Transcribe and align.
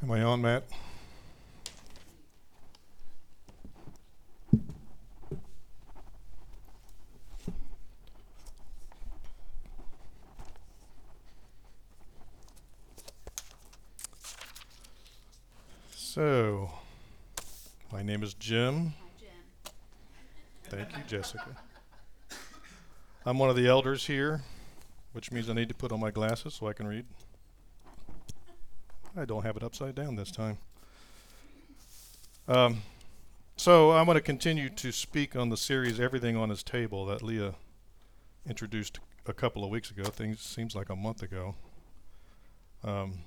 Am 0.00 0.12
I 0.12 0.22
on, 0.22 0.40
Matt? 0.40 0.62
So, 15.94 16.70
my 17.92 18.02
name 18.02 18.22
is 18.22 18.34
Jim. 18.34 18.94
Thank 20.64 20.96
you, 20.96 21.02
Jessica. 21.08 21.44
I'm 23.26 23.38
one 23.38 23.50
of 23.50 23.56
the 23.56 23.66
elders 23.66 24.06
here, 24.06 24.42
which 25.12 25.32
means 25.32 25.50
I 25.50 25.54
need 25.54 25.68
to 25.68 25.74
put 25.74 25.90
on 25.90 25.98
my 25.98 26.10
glasses 26.12 26.54
so 26.54 26.68
I 26.68 26.72
can 26.72 26.86
read. 26.86 27.04
I 29.18 29.24
don't 29.24 29.42
have 29.42 29.56
it 29.56 29.62
upside 29.62 29.94
down 29.94 30.14
this 30.14 30.30
time. 30.30 30.58
Um, 32.46 32.82
so 33.56 33.92
I'm 33.92 34.06
going 34.06 34.14
to 34.14 34.22
continue 34.22 34.70
to 34.70 34.92
speak 34.92 35.34
on 35.34 35.48
the 35.48 35.56
series 35.56 35.98
"Everything 35.98 36.36
on 36.36 36.50
His 36.50 36.62
Table" 36.62 37.04
that 37.06 37.22
Leah 37.22 37.54
introduced 38.48 39.00
a 39.26 39.32
couple 39.32 39.64
of 39.64 39.70
weeks 39.70 39.90
ago. 39.90 40.04
Things 40.04 40.40
seems 40.40 40.74
like 40.74 40.88
a 40.88 40.96
month 40.96 41.22
ago. 41.22 41.56
Um, 42.84 43.18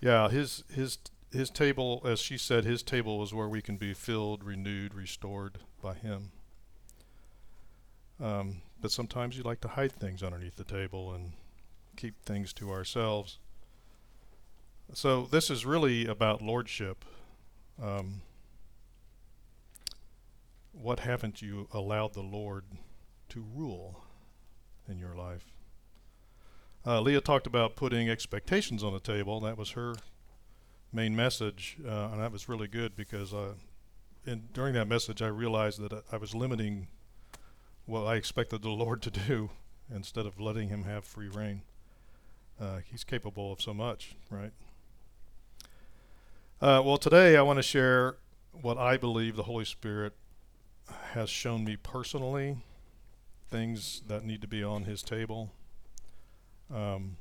yeah, 0.00 0.28
his 0.28 0.64
his 0.72 0.98
his 1.32 1.48
table, 1.48 2.02
as 2.04 2.20
she 2.20 2.36
said, 2.36 2.64
his 2.64 2.82
table 2.82 3.18
was 3.18 3.32
where 3.32 3.48
we 3.48 3.62
can 3.62 3.76
be 3.76 3.94
filled, 3.94 4.44
renewed, 4.44 4.94
restored 4.94 5.58
by 5.82 5.94
Him. 5.94 6.32
Um, 8.20 8.62
but 8.80 8.92
sometimes 8.92 9.36
you 9.36 9.42
like 9.42 9.60
to 9.62 9.68
hide 9.68 9.92
things 9.92 10.22
underneath 10.22 10.56
the 10.56 10.64
table 10.64 11.14
and 11.14 11.32
keep 11.96 12.22
things 12.24 12.52
to 12.54 12.70
ourselves. 12.70 13.38
So 14.92 15.22
this 15.22 15.50
is 15.50 15.64
really 15.64 16.06
about 16.06 16.42
lordship. 16.42 17.04
Um, 17.80 18.22
what 20.72 21.00
haven't 21.00 21.42
you 21.42 21.68
allowed 21.72 22.14
the 22.14 22.22
Lord 22.22 22.64
to 23.30 23.44
rule 23.54 24.04
in 24.88 24.98
your 24.98 25.14
life? 25.14 25.44
Uh, 26.86 27.00
Leah 27.00 27.20
talked 27.20 27.46
about 27.46 27.76
putting 27.76 28.08
expectations 28.08 28.82
on 28.82 28.92
the 28.92 29.00
table. 29.00 29.40
That 29.40 29.58
was 29.58 29.72
her 29.72 29.94
main 30.92 31.14
message, 31.14 31.76
uh, 31.86 32.08
and 32.12 32.20
that 32.20 32.32
was 32.32 32.48
really 32.48 32.68
good 32.68 32.96
because 32.96 33.34
uh, 33.34 33.54
in, 34.26 34.48
during 34.52 34.74
that 34.74 34.88
message 34.88 35.22
I 35.22 35.28
realized 35.28 35.80
that 35.80 36.02
I 36.10 36.16
was 36.16 36.34
limiting 36.34 36.88
what 37.84 38.02
I 38.02 38.16
expected 38.16 38.62
the 38.62 38.70
Lord 38.70 39.02
to 39.02 39.10
do 39.10 39.50
instead 39.94 40.26
of 40.26 40.40
letting 40.40 40.68
Him 40.68 40.84
have 40.84 41.04
free 41.04 41.28
rein. 41.28 41.62
Uh, 42.60 42.80
he's 42.84 43.04
capable 43.04 43.52
of 43.52 43.62
so 43.62 43.72
much, 43.72 44.14
right? 44.30 44.52
Uh, 46.60 46.82
well, 46.84 46.98
today 46.98 47.36
I 47.38 47.42
want 47.42 47.56
to 47.56 47.62
share 47.62 48.16
what 48.52 48.76
I 48.76 48.98
believe 48.98 49.34
the 49.34 49.44
Holy 49.44 49.64
Spirit 49.64 50.12
has 51.12 51.30
shown 51.30 51.64
me 51.64 51.76
personally, 51.76 52.58
things 53.48 54.02
that 54.08 54.24
need 54.24 54.42
to 54.42 54.46
be 54.46 54.62
on 54.62 54.84
His 54.84 55.02
table. 55.02 55.52
Um, 56.72 57.16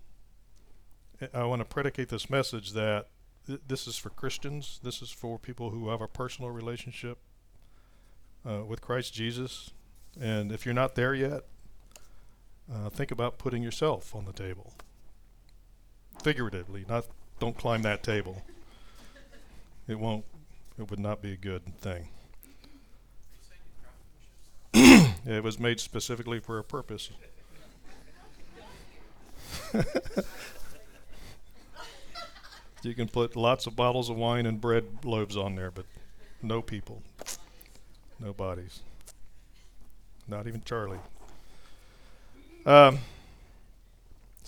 I 1.34 1.46
want 1.46 1.62
to 1.62 1.66
predicate 1.66 2.10
this 2.10 2.30
message 2.30 2.74
that 2.74 3.08
th- 3.48 3.62
this 3.66 3.88
is 3.88 3.98
for 3.98 4.10
Christians, 4.10 4.82
this 4.84 5.02
is 5.02 5.10
for 5.10 5.40
people 5.40 5.70
who 5.70 5.88
have 5.88 6.02
a 6.02 6.08
personal 6.08 6.52
relationship 6.52 7.18
uh, 8.46 8.66
with 8.66 8.82
Christ 8.82 9.14
Jesus. 9.14 9.72
And 10.20 10.52
if 10.52 10.66
you're 10.66 10.76
not 10.76 10.96
there 10.96 11.16
yet, 11.16 11.46
uh, 12.70 12.90
think 12.90 13.10
about 13.10 13.38
putting 13.38 13.64
yourself 13.64 14.14
on 14.14 14.26
the 14.26 14.34
table 14.34 14.74
figuratively, 16.22 16.86
not 16.88 17.06
don't 17.40 17.58
climb 17.58 17.82
that 17.84 18.04
table. 18.04 18.44
It 19.88 20.00
won't. 20.00 20.26
It 20.78 20.90
would 20.90 21.00
not 21.00 21.22
be 21.22 21.34
a 21.34 21.38
good 21.38 21.64
thing. 21.80 22.10
it 25.26 25.44
was 25.44 25.60
made 25.60 25.80
specifically 25.80 26.40
for 26.40 26.58
a 26.60 26.64
purpose. 26.64 27.10
you 32.84 32.94
can 32.94 33.08
put 33.08 33.36
lots 33.36 33.68
of 33.68 33.76
bottles 33.76 34.10
of 34.10 34.16
wine 34.16 34.46
and 34.46 34.62
bread 34.62 34.86
loaves 35.04 35.36
on 35.36 35.56
there, 35.56 35.72
but 35.72 35.86
no 36.42 36.62
people, 36.62 37.02
no 38.20 38.32
bodies, 38.34 38.82
not 40.28 40.48
even 40.48 40.62
Charlie. 40.64 41.00
Um, 42.66 43.00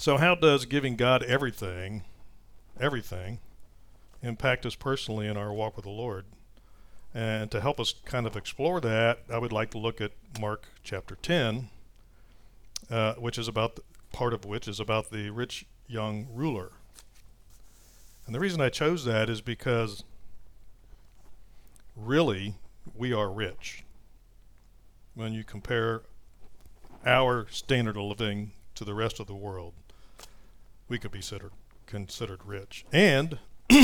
so, 0.02 0.18
how 0.18 0.34
does 0.34 0.66
giving 0.66 0.96
God 0.96 1.22
everything, 1.22 2.02
everything, 2.80 3.38
impact 4.24 4.66
us 4.66 4.74
personally 4.74 5.28
in 5.28 5.38
our 5.38 5.54
walk 5.54 5.76
with 5.76 5.86
the 5.86 5.92
Lord? 5.92 6.26
And 7.14 7.52
to 7.52 7.62
help 7.62 7.80
us 7.80 7.94
kind 8.04 8.26
of 8.26 8.36
explore 8.36 8.82
that, 8.82 9.20
I 9.32 9.38
would 9.38 9.52
like 9.52 9.70
to 9.72 9.78
look 9.78 10.02
at 10.02 10.14
Mark 10.40 10.66
chapter 10.82 11.18
10, 11.22 11.70
uh, 12.90 13.14
which 13.14 13.38
is 13.38 13.48
about 13.48 13.76
the, 13.76 13.84
part 14.12 14.34
of 14.34 14.44
which 14.44 14.68
is 14.68 14.80
about 14.80 15.12
the 15.12 15.30
rich 15.30 15.68
young 15.86 16.28
ruler. 16.34 16.72
And 18.26 18.34
the 18.34 18.40
reason 18.40 18.60
I 18.60 18.70
chose 18.70 19.06
that 19.06 19.30
is 19.30 19.42
because 19.42 20.04
really 21.96 22.56
we 22.96 23.14
are 23.14 23.32
rich 23.32 23.84
when 25.14 25.34
you 25.34 25.44
compare 25.44 26.02
our 27.06 27.46
standard 27.52 27.98
of 27.98 28.06
living 28.06 28.54
to 28.74 28.84
the 28.84 28.96
rest 28.96 29.20
of 29.20 29.28
the 29.28 29.36
world 29.36 29.76
we 30.92 31.00
could 31.00 31.12
be 31.12 31.20
considered 31.20 31.54
considered 31.88 32.46
rich, 32.46 32.86
and 32.92 33.40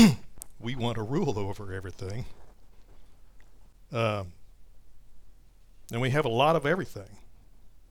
we 0.60 0.76
want 0.76 0.96
to 0.96 1.02
rule 1.02 1.38
over 1.38 1.72
everything. 1.72 2.26
Um, 3.90 4.32
and 5.90 6.02
we 6.02 6.10
have 6.10 6.26
a 6.26 6.30
lot 6.30 6.54
of 6.54 6.66
everything. 6.66 7.18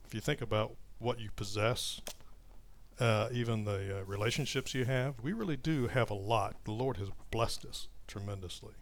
If 0.05 0.13
you 0.13 0.21
think 0.21 0.41
about 0.41 0.75
what 0.99 1.19
you 1.19 1.31
possess, 1.35 1.99
uh, 2.99 3.29
even 3.31 3.65
the 3.65 4.01
uh, 4.01 4.03
relationships 4.05 4.75
you 4.75 4.85
have, 4.85 5.15
we 5.23 5.33
really 5.33 5.57
do 5.57 5.87
have 5.87 6.11
a 6.11 6.15
lot. 6.15 6.55
The 6.65 6.71
Lord 6.71 6.97
has 6.97 7.09
blessed 7.31 7.65
us 7.65 7.87
tremendously. 8.07 8.73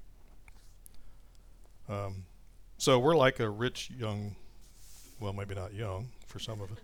Um, 1.88 2.26
so 2.78 3.00
we're 3.00 3.16
like 3.16 3.40
a 3.40 3.50
rich 3.50 3.90
young, 3.90 4.36
well, 5.22 5.32
maybe 5.32 5.56
not 5.56 5.74
young 5.74 6.10
for 6.28 6.40
some 6.40 6.60
of 6.60 6.74
us. 6.74 6.80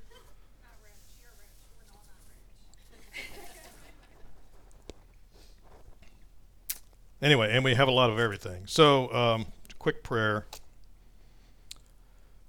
Anyway, 7.21 7.51
and 7.51 7.63
we 7.63 7.75
have 7.75 7.87
a 7.87 7.91
lot 7.91 8.09
of 8.09 8.19
everything. 8.19 8.63
So, 8.65 9.11
um, 9.13 9.45
quick 9.79 10.03
prayer. 10.03 10.45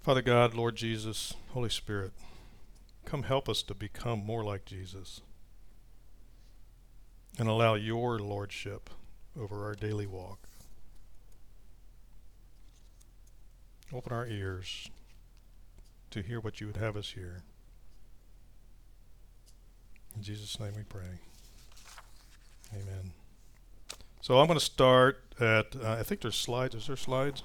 Father 0.01 0.23
God, 0.23 0.55
Lord 0.55 0.77
Jesus, 0.77 1.35
Holy 1.51 1.71
Spirit, 1.71 2.13
come 3.05 3.25
help 3.25 3.49
us 3.49 3.63
to 3.63 3.75
become 3.75 4.25
more 4.25 4.45
like 4.45 4.65
Jesus 4.65 5.21
and 7.39 7.49
allow 7.49 7.75
your 7.75 8.19
lordship 8.19 8.91
over 9.39 9.65
our 9.65 9.75
daily 9.75 10.07
walk. 10.07 10.49
Open 13.93 14.13
our 14.13 14.27
ears 14.27 14.89
to 16.11 16.23
hear 16.23 16.41
what 16.41 16.61
you 16.61 16.67
would 16.67 16.77
have 16.79 16.97
us 16.97 17.11
hear. 17.11 17.43
In 20.17 20.23
Jesus' 20.23 20.59
name 20.59 20.73
we 20.77 20.83
pray. 20.83 21.21
Amen. 22.73 23.13
So 24.23 24.39
I'm 24.39 24.47
going 24.47 24.57
to 24.57 24.65
start 24.65 25.21
at, 25.41 25.75
uh, 25.75 25.97
I 25.99 26.05
think 26.05 26.21
there's 26.21 26.37
slides. 26.37 26.77
Is 26.77 26.87
there 26.87 26.95
slides? 26.95 27.43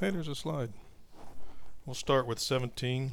Hey, 0.00 0.08
there's 0.08 0.28
a 0.28 0.34
slide. 0.34 0.70
We'll 1.84 1.92
start 1.92 2.26
with 2.26 2.38
17. 2.38 3.12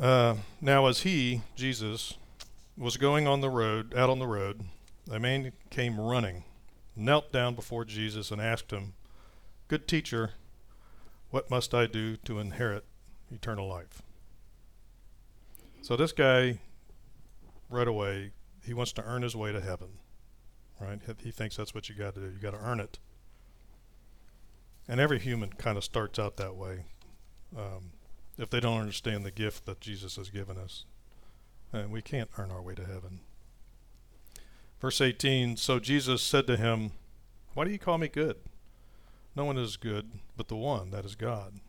Uh, 0.00 0.36
now, 0.60 0.86
as 0.86 1.00
he, 1.00 1.40
Jesus, 1.56 2.14
was 2.78 2.96
going 2.96 3.26
on 3.26 3.40
the 3.40 3.50
road, 3.50 3.92
out 3.96 4.08
on 4.08 4.20
the 4.20 4.28
road, 4.28 4.60
a 5.10 5.18
man 5.18 5.50
came 5.70 6.00
running, 6.00 6.44
knelt 6.94 7.32
down 7.32 7.56
before 7.56 7.84
Jesus, 7.84 8.30
and 8.30 8.40
asked 8.40 8.70
him, 8.70 8.92
Good 9.66 9.88
teacher, 9.88 10.30
what 11.30 11.50
must 11.50 11.74
I 11.74 11.86
do 11.86 12.16
to 12.18 12.38
inherit 12.38 12.84
eternal 13.32 13.66
life? 13.66 14.02
So 15.82 15.96
this 15.96 16.12
guy 16.12 16.60
right 17.74 17.88
away 17.88 18.32
he 18.64 18.72
wants 18.72 18.92
to 18.92 19.04
earn 19.04 19.22
his 19.22 19.36
way 19.36 19.52
to 19.52 19.60
heaven. 19.60 19.98
Right? 20.80 21.00
He 21.18 21.30
thinks 21.30 21.56
that's 21.56 21.74
what 21.74 21.88
you 21.88 21.94
got 21.94 22.14
to 22.14 22.20
do. 22.20 22.26
You 22.26 22.38
got 22.40 22.52
to 22.52 22.64
earn 22.64 22.80
it. 22.80 22.98
And 24.88 25.00
every 25.00 25.18
human 25.18 25.52
kind 25.52 25.78
of 25.78 25.84
starts 25.84 26.18
out 26.18 26.36
that 26.36 26.56
way. 26.56 26.84
Um, 27.56 27.92
if 28.36 28.50
they 28.50 28.60
don't 28.60 28.80
understand 28.80 29.24
the 29.24 29.30
gift 29.30 29.66
that 29.66 29.80
Jesus 29.80 30.16
has 30.16 30.30
given 30.30 30.58
us, 30.58 30.84
and 31.72 31.90
we 31.90 32.02
can't 32.02 32.30
earn 32.36 32.50
our 32.50 32.60
way 32.60 32.74
to 32.74 32.84
heaven. 32.84 33.20
Verse 34.80 35.00
18 35.00 35.56
So 35.56 35.78
Jesus 35.78 36.22
said 36.22 36.46
to 36.48 36.56
him, 36.56 36.92
Why 37.54 37.64
do 37.64 37.70
you 37.70 37.78
call 37.78 37.98
me 37.98 38.08
good? 38.08 38.36
No 39.36 39.44
one 39.44 39.58
is 39.58 39.76
good 39.76 40.10
but 40.36 40.48
the 40.48 40.56
one, 40.56 40.90
that 40.90 41.04
is 41.04 41.14
God. 41.14 41.60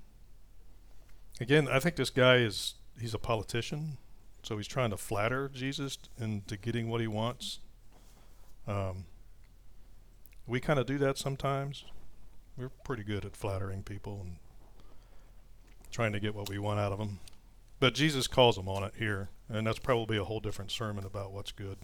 Again, 1.40 1.68
I 1.69 1.80
think 1.80 1.96
this 1.96 2.10
guy 2.10 2.38
is, 2.38 2.75
he's 3.00 3.13
a 3.13 3.19
politician 3.19 3.98
So 4.45 4.57
he's 4.57 4.68
trying 4.68 4.92
to 4.92 4.97
flatter 4.97 5.50
Jesus 5.51 5.97
into 6.19 6.56
getting 6.56 6.88
what 6.88 7.01
he 7.01 7.07
wants. 7.07 7.62
Um, 8.68 9.06
we 10.45 10.59
kind 10.59 10.77
of 10.77 10.86
do 10.86 11.00
that 11.00 11.18
sometimes. 11.18 11.83
We're 12.56 12.69
pretty 12.83 13.03
good 13.03 13.25
at 13.25 13.36
flattering 13.36 13.81
people 13.81 14.21
and 14.24 14.36
trying 15.89 16.13
to 16.13 16.19
get 16.19 16.36
what 16.36 16.47
we 16.47 16.59
want 16.59 16.80
out 16.80 16.92
of 16.92 17.00
them. 17.00 17.21
But 17.80 17.95
Jesus 17.95 18.27
calls 18.27 18.56
them 18.56 18.69
on 18.69 18.83
it 18.83 18.94
here, 19.00 19.30
and 19.50 19.65
that's 19.65 19.80
probably 19.80 20.15
a 20.15 20.24
whole 20.24 20.39
different 20.39 20.69
sermon 20.69 21.06
about 21.06 21.31
what's 21.31 21.51
good. 21.51 21.80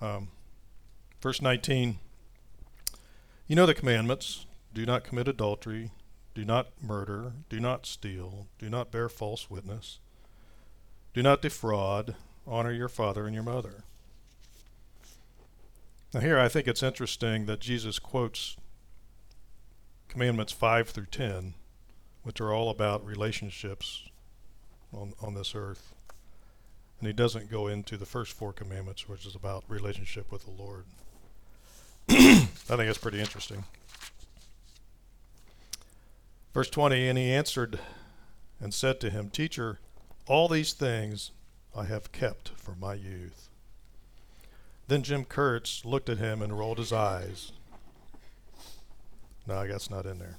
Um, 0.00 0.30
verse 1.22 1.40
19 1.40 2.00
You 3.46 3.54
know 3.54 3.64
the 3.64 3.74
commandments 3.74 4.44
do 4.74 4.84
not 4.84 5.04
commit 5.04 5.28
adultery, 5.28 5.92
do 6.34 6.44
not 6.44 6.70
murder, 6.82 7.32
do 7.48 7.60
not 7.60 7.86
steal, 7.86 8.48
do 8.58 8.68
not 8.68 8.90
bear 8.90 9.08
false 9.08 9.48
witness, 9.48 10.00
do 11.14 11.22
not 11.22 11.40
defraud, 11.40 12.16
honor 12.46 12.72
your 12.72 12.88
father 12.88 13.24
and 13.24 13.34
your 13.34 13.44
mother. 13.44 13.84
Now, 16.12 16.20
here 16.20 16.38
I 16.38 16.48
think 16.48 16.68
it's 16.68 16.82
interesting 16.82 17.46
that 17.46 17.60
Jesus 17.60 17.98
quotes 17.98 18.56
commandments 20.08 20.52
5 20.52 20.90
through 20.90 21.06
10, 21.06 21.54
which 22.24 22.40
are 22.40 22.52
all 22.52 22.68
about 22.68 23.06
relationships 23.06 24.08
on, 24.92 25.14
on 25.22 25.34
this 25.34 25.54
earth. 25.54 25.92
And 26.98 27.06
he 27.06 27.12
doesn't 27.12 27.50
go 27.50 27.66
into 27.68 27.96
the 27.96 28.06
first 28.06 28.32
four 28.32 28.52
commandments, 28.52 29.08
which 29.08 29.26
is 29.26 29.34
about 29.34 29.64
relationship 29.68 30.30
with 30.32 30.44
the 30.44 30.50
Lord. 30.50 30.84
I 32.08 32.46
think 32.46 32.86
that's 32.86 32.98
pretty 32.98 33.20
interesting. 33.20 33.64
Verse 36.52 36.70
20 36.70 37.08
And 37.08 37.18
he 37.18 37.32
answered 37.32 37.80
and 38.60 38.72
said 38.72 39.00
to 39.00 39.10
him, 39.10 39.30
Teacher, 39.30 39.80
all 40.26 40.48
these 40.48 40.72
things 40.72 41.30
I 41.76 41.84
have 41.84 42.12
kept 42.12 42.50
for 42.56 42.74
my 42.74 42.94
youth. 42.94 43.48
Then 44.88 45.02
Jim 45.02 45.24
Kurtz 45.24 45.84
looked 45.84 46.08
at 46.08 46.18
him 46.18 46.42
and 46.42 46.58
rolled 46.58 46.78
his 46.78 46.92
eyes. 46.92 47.52
No, 49.46 49.56
I 49.56 49.66
guess 49.66 49.90
not 49.90 50.06
in 50.06 50.18
there. 50.18 50.38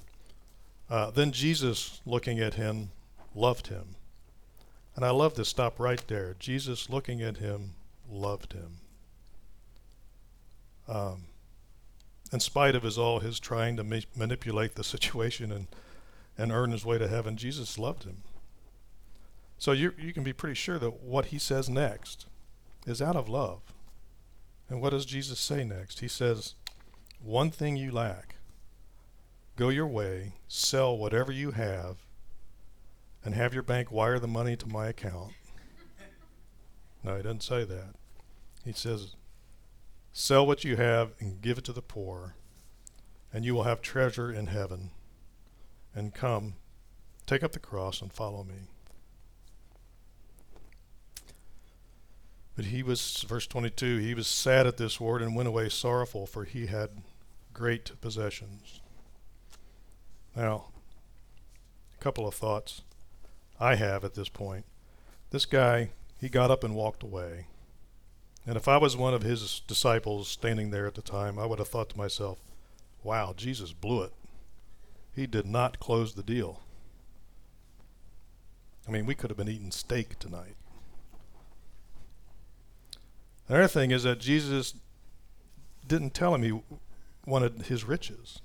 Uh, 0.88 1.10
then 1.10 1.32
Jesus, 1.32 2.00
looking 2.06 2.40
at 2.40 2.54
him, 2.54 2.90
loved 3.34 3.68
him. 3.68 3.96
And 4.94 5.04
I 5.04 5.10
love 5.10 5.34
to 5.34 5.44
stop 5.44 5.78
right 5.78 6.02
there. 6.06 6.36
Jesus, 6.38 6.88
looking 6.88 7.22
at 7.22 7.36
him, 7.36 7.72
loved 8.10 8.52
him. 8.52 8.78
Um, 10.88 11.24
in 12.32 12.40
spite 12.40 12.74
of 12.74 12.82
his 12.82 12.96
all 12.96 13.20
his 13.20 13.38
trying 13.38 13.76
to 13.76 13.84
ma- 13.84 14.00
manipulate 14.16 14.74
the 14.74 14.84
situation 14.84 15.52
and 15.52 15.66
and 16.38 16.52
earn 16.52 16.70
his 16.70 16.84
way 16.84 16.98
to 16.98 17.08
heaven, 17.08 17.36
Jesus 17.36 17.78
loved 17.78 18.04
him. 18.04 18.22
So 19.58 19.72
you 19.72 19.92
you 19.98 20.12
can 20.12 20.22
be 20.22 20.32
pretty 20.32 20.54
sure 20.54 20.78
that 20.78 21.02
what 21.02 21.26
he 21.26 21.38
says 21.38 21.68
next 21.68 22.26
is 22.86 23.02
out 23.02 23.16
of 23.16 23.28
love. 23.28 23.60
And 24.68 24.80
what 24.80 24.90
does 24.90 25.06
Jesus 25.06 25.38
say 25.38 25.64
next? 25.64 26.00
He 26.00 26.08
says, 26.08 26.54
"One 27.20 27.50
thing 27.50 27.76
you 27.76 27.90
lack. 27.92 28.36
Go 29.56 29.70
your 29.70 29.86
way, 29.86 30.34
sell 30.48 30.96
whatever 30.96 31.32
you 31.32 31.52
have, 31.52 31.96
and 33.24 33.34
have 33.34 33.54
your 33.54 33.62
bank 33.62 33.90
wire 33.90 34.18
the 34.18 34.28
money 34.28 34.56
to 34.56 34.66
my 34.66 34.88
account." 34.88 35.32
no, 37.04 37.16
he 37.16 37.22
doesn't 37.22 37.42
say 37.42 37.64
that. 37.64 37.94
He 38.64 38.72
says, 38.72 39.16
"Sell 40.12 40.46
what 40.46 40.64
you 40.64 40.76
have 40.76 41.12
and 41.18 41.40
give 41.40 41.58
it 41.58 41.64
to 41.64 41.72
the 41.72 41.82
poor, 41.82 42.34
and 43.32 43.44
you 43.44 43.54
will 43.54 43.64
have 43.64 43.80
treasure 43.80 44.32
in 44.32 44.48
heaven." 44.48 44.90
and 45.96 46.14
come, 46.14 46.54
take 47.26 47.42
up 47.42 47.52
the 47.52 47.58
cross 47.58 48.02
and 48.02 48.12
follow 48.12 48.44
me. 48.44 48.68
But 52.56 52.66
he 52.66 52.82
was, 52.82 53.24
verse 53.28 53.46
22, 53.46 53.98
he 53.98 54.14
was 54.14 54.26
sad 54.26 54.66
at 54.66 54.78
this 54.78 54.98
word 54.98 55.22
and 55.22 55.36
went 55.36 55.48
away 55.48 55.68
sorrowful, 55.68 56.26
for 56.26 56.44
he 56.44 56.66
had 56.66 56.90
great 57.52 58.00
possessions. 58.00 58.80
Now, 60.34 60.66
a 61.94 62.02
couple 62.02 62.26
of 62.26 62.34
thoughts 62.34 62.82
I 63.60 63.74
have 63.74 64.04
at 64.04 64.14
this 64.14 64.28
point. 64.28 64.64
This 65.30 65.44
guy, 65.44 65.90
he 66.18 66.28
got 66.28 66.50
up 66.50 66.64
and 66.64 66.74
walked 66.74 67.02
away. 67.02 67.46
And 68.46 68.56
if 68.56 68.68
I 68.68 68.78
was 68.78 68.96
one 68.96 69.12
of 69.12 69.22
his 69.22 69.60
disciples 69.66 70.28
standing 70.28 70.70
there 70.70 70.86
at 70.86 70.94
the 70.94 71.02
time, 71.02 71.38
I 71.38 71.46
would 71.46 71.58
have 71.58 71.68
thought 71.68 71.90
to 71.90 71.98
myself, 71.98 72.38
wow, 73.02 73.34
Jesus 73.36 73.72
blew 73.72 74.02
it 74.02 74.12
he 75.16 75.26
did 75.26 75.46
not 75.46 75.80
close 75.80 76.12
the 76.12 76.22
deal. 76.22 76.60
I 78.86 78.90
mean, 78.90 79.06
we 79.06 79.14
could 79.14 79.30
have 79.30 79.38
been 79.38 79.48
eating 79.48 79.70
steak 79.70 80.18
tonight. 80.18 80.56
The 83.48 83.54
other 83.54 83.68
thing 83.68 83.90
is 83.90 84.02
that 84.02 84.18
Jesus 84.18 84.74
didn't 85.86 86.14
tell 86.14 86.34
him 86.34 86.42
he 86.42 86.60
wanted 87.26 87.62
his 87.62 87.84
riches. 87.84 88.40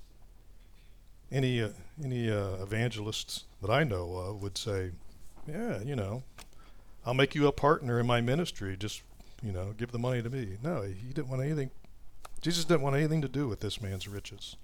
Any 1.31 1.62
uh, 1.62 1.69
any 2.03 2.30
uh, 2.30 2.62
evangelists 2.62 3.45
that 3.62 3.71
I 3.71 3.83
know 3.83 4.15
of 4.15 4.42
would 4.42 4.57
say, 4.57 4.92
"Yeah, 5.48 5.81
you 5.81 5.95
know, 5.95 6.24
I'll 7.06 7.13
make 7.13 7.36
you 7.36 7.48
a 7.48 7.51
partner 7.51 8.00
in 8.00 8.06
my 8.06 8.21
ministry. 8.21 8.75
Just 8.77 9.01
you 9.42 9.51
know, 9.51 9.74
give 9.77 9.92
the 9.92 10.00
money 10.00 10.21
to 10.21 10.30
me." 10.30 10.57
No, 10.62 10.81
he 10.81 11.13
didn't 11.13 11.30
want 11.30 11.42
anything. 11.42 11.71
Jesus 12.42 12.65
didn't 12.65 12.81
want 12.81 12.95
anything 12.95 13.21
to 13.21 13.30
do 13.30 13.47
with 13.47 13.62
this 13.62 13.81
man's 13.81 14.07
riches. 14.07 14.56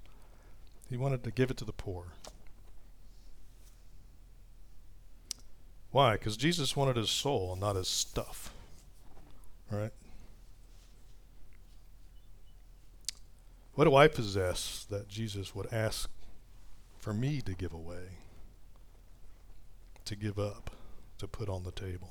He 0.90 0.98
wanted 0.98 1.24
to 1.24 1.32
give 1.32 1.52
it 1.52 1.58
to 1.58 1.66
the 1.66 1.72
poor. 1.72 2.06
Why? 5.92 6.14
Because 6.14 6.38
Jesus 6.38 6.76
wanted 6.76 6.96
his 6.96 7.10
soul 7.10 7.56
not 7.56 7.76
his 7.76 7.88
stuff. 7.88 8.52
Right? 9.72 9.92
What 13.78 13.86
do 13.86 13.96
I 13.96 14.08
possess 14.08 14.88
that 14.90 15.08
Jesus 15.08 15.54
would 15.54 15.72
ask 15.72 16.10
for 16.98 17.14
me 17.14 17.42
to 17.42 17.54
give 17.54 17.74
away, 17.74 18.18
to 20.06 20.16
give 20.16 20.40
up, 20.40 20.72
to 21.20 21.28
put 21.28 21.48
on 21.48 21.64
the 21.64 21.70
table? 21.70 22.10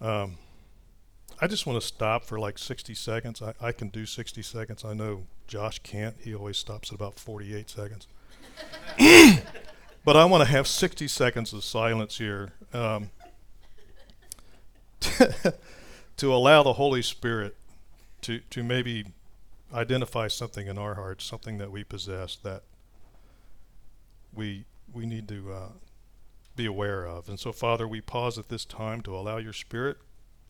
Um, 0.00 0.38
I 1.40 1.46
just 1.46 1.66
want 1.66 1.80
to 1.80 1.86
stop 1.86 2.24
for 2.24 2.40
like 2.40 2.58
60 2.58 2.94
seconds. 2.94 3.40
I, 3.40 3.54
I 3.60 3.70
can 3.70 3.90
do 3.90 4.06
60 4.06 4.42
seconds. 4.42 4.84
I 4.84 4.92
know 4.92 5.28
Josh 5.46 5.78
can't. 5.84 6.16
He 6.20 6.34
always 6.34 6.56
stops 6.56 6.90
at 6.90 6.96
about 6.96 7.14
48 7.14 7.70
seconds. 7.70 8.08
but 10.04 10.16
I 10.16 10.24
want 10.24 10.42
to 10.42 10.50
have 10.50 10.66
60 10.66 11.06
seconds 11.06 11.52
of 11.52 11.62
silence 11.62 12.18
here 12.18 12.54
um, 12.72 13.10
to 15.00 16.34
allow 16.34 16.64
the 16.64 16.72
Holy 16.72 17.02
Spirit 17.02 17.54
to, 18.22 18.40
to 18.50 18.64
maybe 18.64 19.04
identify 19.72 20.28
something 20.28 20.66
in 20.66 20.78
our 20.78 20.94
hearts, 20.94 21.24
something 21.24 21.58
that 21.58 21.70
we 21.70 21.84
possess 21.84 22.36
that 22.36 22.62
we, 24.34 24.64
we 24.92 25.06
need 25.06 25.28
to 25.28 25.52
uh, 25.52 25.68
be 26.56 26.66
aware 26.66 27.06
of. 27.06 27.28
And 27.28 27.38
so, 27.38 27.52
Father, 27.52 27.86
we 27.86 28.00
pause 28.00 28.38
at 28.38 28.48
this 28.48 28.64
time 28.64 29.02
to 29.02 29.16
allow 29.16 29.36
your 29.36 29.52
Spirit 29.52 29.98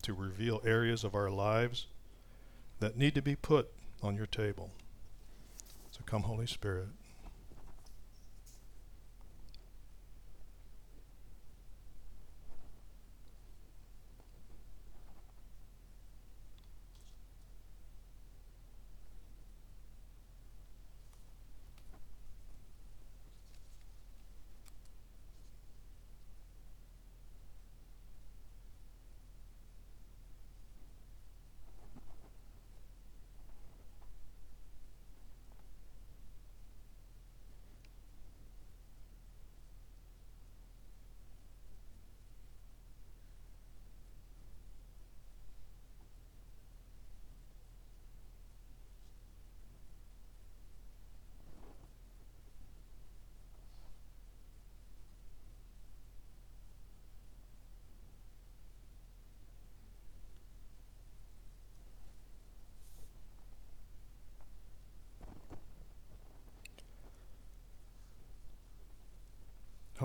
to 0.03 0.13
reveal 0.13 0.61
areas 0.65 1.03
of 1.03 1.13
our 1.13 1.29
lives 1.29 1.87
that 2.79 2.97
need 2.97 3.13
to 3.15 3.21
be 3.21 3.35
put 3.35 3.69
on 4.01 4.15
your 4.15 4.25
table. 4.25 4.71
So 5.91 6.01
come, 6.05 6.23
Holy 6.23 6.47
Spirit. 6.47 6.87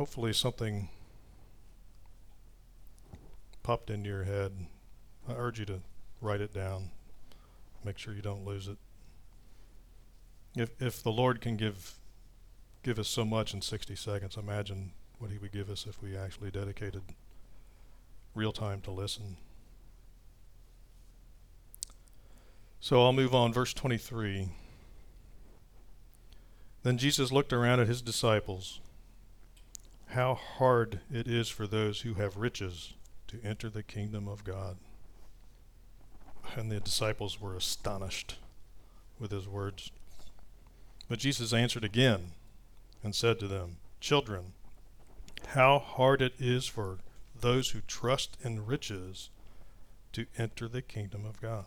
Hopefully 0.04 0.34
something 0.34 0.90
popped 3.62 3.88
into 3.88 4.06
your 4.06 4.24
head, 4.24 4.52
I 5.26 5.32
urge 5.32 5.58
you 5.58 5.64
to 5.64 5.80
write 6.20 6.42
it 6.42 6.52
down. 6.52 6.90
Make 7.82 7.96
sure 7.96 8.12
you 8.12 8.20
don't 8.20 8.44
lose 8.44 8.68
it. 8.68 8.76
If 10.54 10.70
if 10.78 11.02
the 11.02 11.10
Lord 11.10 11.40
can 11.40 11.56
give 11.56 11.94
give 12.82 12.98
us 12.98 13.08
so 13.08 13.24
much 13.24 13.54
in 13.54 13.62
60 13.62 13.96
seconds, 13.96 14.36
imagine 14.36 14.92
what 15.18 15.30
he 15.30 15.38
would 15.38 15.52
give 15.52 15.70
us 15.70 15.86
if 15.88 16.02
we 16.02 16.14
actually 16.14 16.50
dedicated 16.50 17.00
real 18.34 18.52
time 18.52 18.82
to 18.82 18.90
listen. 18.90 19.38
So 22.78 23.02
I'll 23.02 23.14
move 23.14 23.34
on 23.34 23.54
verse 23.54 23.72
23. 23.72 24.50
Then 26.82 26.98
Jesus 26.98 27.32
looked 27.32 27.54
around 27.54 27.80
at 27.80 27.88
his 27.88 28.02
disciples. 28.02 28.80
How 30.08 30.34
hard 30.34 31.00
it 31.10 31.26
is 31.26 31.48
for 31.48 31.66
those 31.66 32.02
who 32.02 32.14
have 32.14 32.36
riches 32.36 32.94
to 33.28 33.40
enter 33.42 33.68
the 33.68 33.82
kingdom 33.82 34.28
of 34.28 34.44
God. 34.44 34.76
And 36.56 36.70
the 36.70 36.80
disciples 36.80 37.40
were 37.40 37.56
astonished 37.56 38.36
with 39.18 39.30
his 39.30 39.48
words. 39.48 39.90
But 41.08 41.18
Jesus 41.18 41.52
answered 41.52 41.84
again 41.84 42.32
and 43.02 43.14
said 43.14 43.38
to 43.40 43.48
them, 43.48 43.76
Children, 44.00 44.52
how 45.48 45.78
hard 45.78 46.22
it 46.22 46.34
is 46.38 46.66
for 46.66 46.98
those 47.38 47.70
who 47.70 47.80
trust 47.80 48.36
in 48.42 48.66
riches 48.66 49.30
to 50.12 50.26
enter 50.38 50.68
the 50.68 50.82
kingdom 50.82 51.24
of 51.26 51.40
God. 51.40 51.64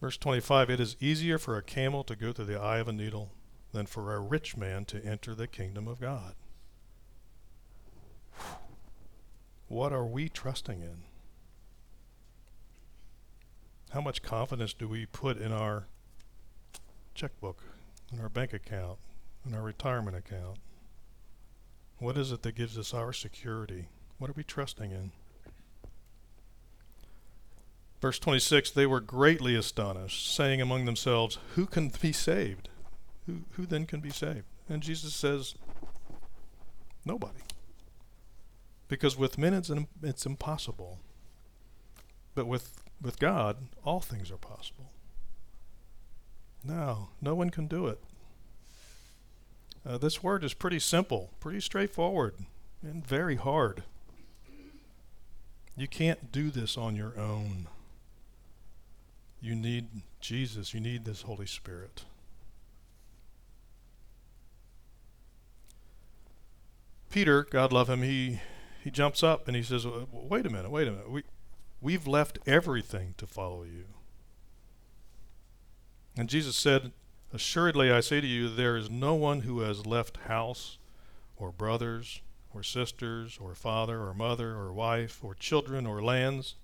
Verse 0.00 0.16
25 0.16 0.70
It 0.70 0.80
is 0.80 0.96
easier 0.98 1.38
for 1.38 1.56
a 1.56 1.62
camel 1.62 2.04
to 2.04 2.16
go 2.16 2.32
through 2.32 2.46
the 2.46 2.60
eye 2.60 2.78
of 2.78 2.88
a 2.88 2.92
needle 2.92 3.32
than 3.72 3.86
for 3.86 4.14
a 4.14 4.20
rich 4.20 4.56
man 4.56 4.84
to 4.86 5.04
enter 5.04 5.34
the 5.34 5.46
kingdom 5.46 5.86
of 5.86 6.00
God. 6.00 6.34
What 9.68 9.92
are 9.92 10.06
we 10.06 10.28
trusting 10.28 10.80
in? 10.80 11.04
How 13.90 14.00
much 14.00 14.22
confidence 14.22 14.72
do 14.72 14.88
we 14.88 15.06
put 15.06 15.36
in 15.36 15.52
our 15.52 15.86
checkbook, 17.14 17.62
in 18.12 18.20
our 18.20 18.28
bank 18.28 18.52
account, 18.52 18.98
in 19.46 19.54
our 19.54 19.62
retirement 19.62 20.16
account? 20.16 20.58
What 21.98 22.16
is 22.16 22.32
it 22.32 22.42
that 22.42 22.54
gives 22.54 22.78
us 22.78 22.94
our 22.94 23.12
security? 23.12 23.88
What 24.18 24.30
are 24.30 24.34
we 24.36 24.42
trusting 24.42 24.90
in? 24.90 25.12
Verse 28.00 28.18
26 28.18 28.70
They 28.70 28.86
were 28.86 29.00
greatly 29.00 29.54
astonished, 29.54 30.34
saying 30.34 30.60
among 30.60 30.84
themselves, 30.84 31.38
Who 31.54 31.66
can 31.66 31.92
be 32.00 32.12
saved? 32.12 32.68
Who, 33.26 33.42
who 33.52 33.66
then 33.66 33.86
can 33.86 34.00
be 34.00 34.10
saved? 34.10 34.44
And 34.68 34.82
Jesus 34.82 35.14
says, 35.14 35.54
Nobody. 37.04 37.40
Because 38.88 39.16
with 39.16 39.38
men 39.38 39.54
it's, 39.54 39.70
it's 40.02 40.26
impossible. 40.26 40.98
But 42.34 42.46
with, 42.46 42.82
with 43.00 43.18
God, 43.18 43.56
all 43.84 44.00
things 44.00 44.30
are 44.30 44.36
possible. 44.36 44.90
No, 46.64 47.08
no 47.20 47.34
one 47.34 47.50
can 47.50 47.66
do 47.66 47.86
it. 47.86 48.00
Uh, 49.86 49.96
this 49.96 50.22
word 50.22 50.44
is 50.44 50.52
pretty 50.52 50.78
simple, 50.78 51.30
pretty 51.40 51.60
straightforward, 51.60 52.34
and 52.82 53.06
very 53.06 53.36
hard. 53.36 53.82
You 55.76 55.88
can't 55.88 56.30
do 56.30 56.50
this 56.50 56.76
on 56.76 56.96
your 56.96 57.18
own. 57.18 57.66
You 59.40 59.54
need 59.54 59.88
Jesus, 60.20 60.74
you 60.74 60.80
need 60.80 61.04
this 61.04 61.22
Holy 61.22 61.46
Spirit. 61.46 62.04
Peter, 67.10 67.44
God 67.44 67.72
love 67.72 67.88
him, 67.88 68.02
he 68.02 68.40
he 68.82 68.90
jumps 68.90 69.22
up 69.22 69.46
and 69.46 69.56
he 69.56 69.62
says, 69.62 69.86
"Wait 69.86 70.46
a 70.46 70.50
minute, 70.50 70.70
wait 70.70 70.88
a 70.88 70.92
minute. 70.92 71.10
We 71.10 71.22
we've 71.80 72.06
left 72.06 72.38
everything 72.46 73.14
to 73.18 73.26
follow 73.26 73.64
you." 73.64 73.86
And 76.16 76.28
Jesus 76.28 76.56
said, 76.56 76.92
Assuredly 77.32 77.92
I 77.92 78.00
say 78.00 78.20
to 78.20 78.26
you, 78.26 78.48
there 78.48 78.76
is 78.76 78.90
no 78.90 79.14
one 79.14 79.42
who 79.42 79.60
has 79.60 79.86
left 79.86 80.16
house, 80.26 80.78
or 81.36 81.52
brothers, 81.52 82.22
or 82.52 82.64
sisters, 82.64 83.38
or 83.40 83.54
father, 83.54 84.00
or 84.00 84.12
mother, 84.14 84.56
or 84.56 84.72
wife, 84.72 85.22
or 85.22 85.34
children, 85.34 85.86
or 85.86 86.02
lands, 86.02 86.56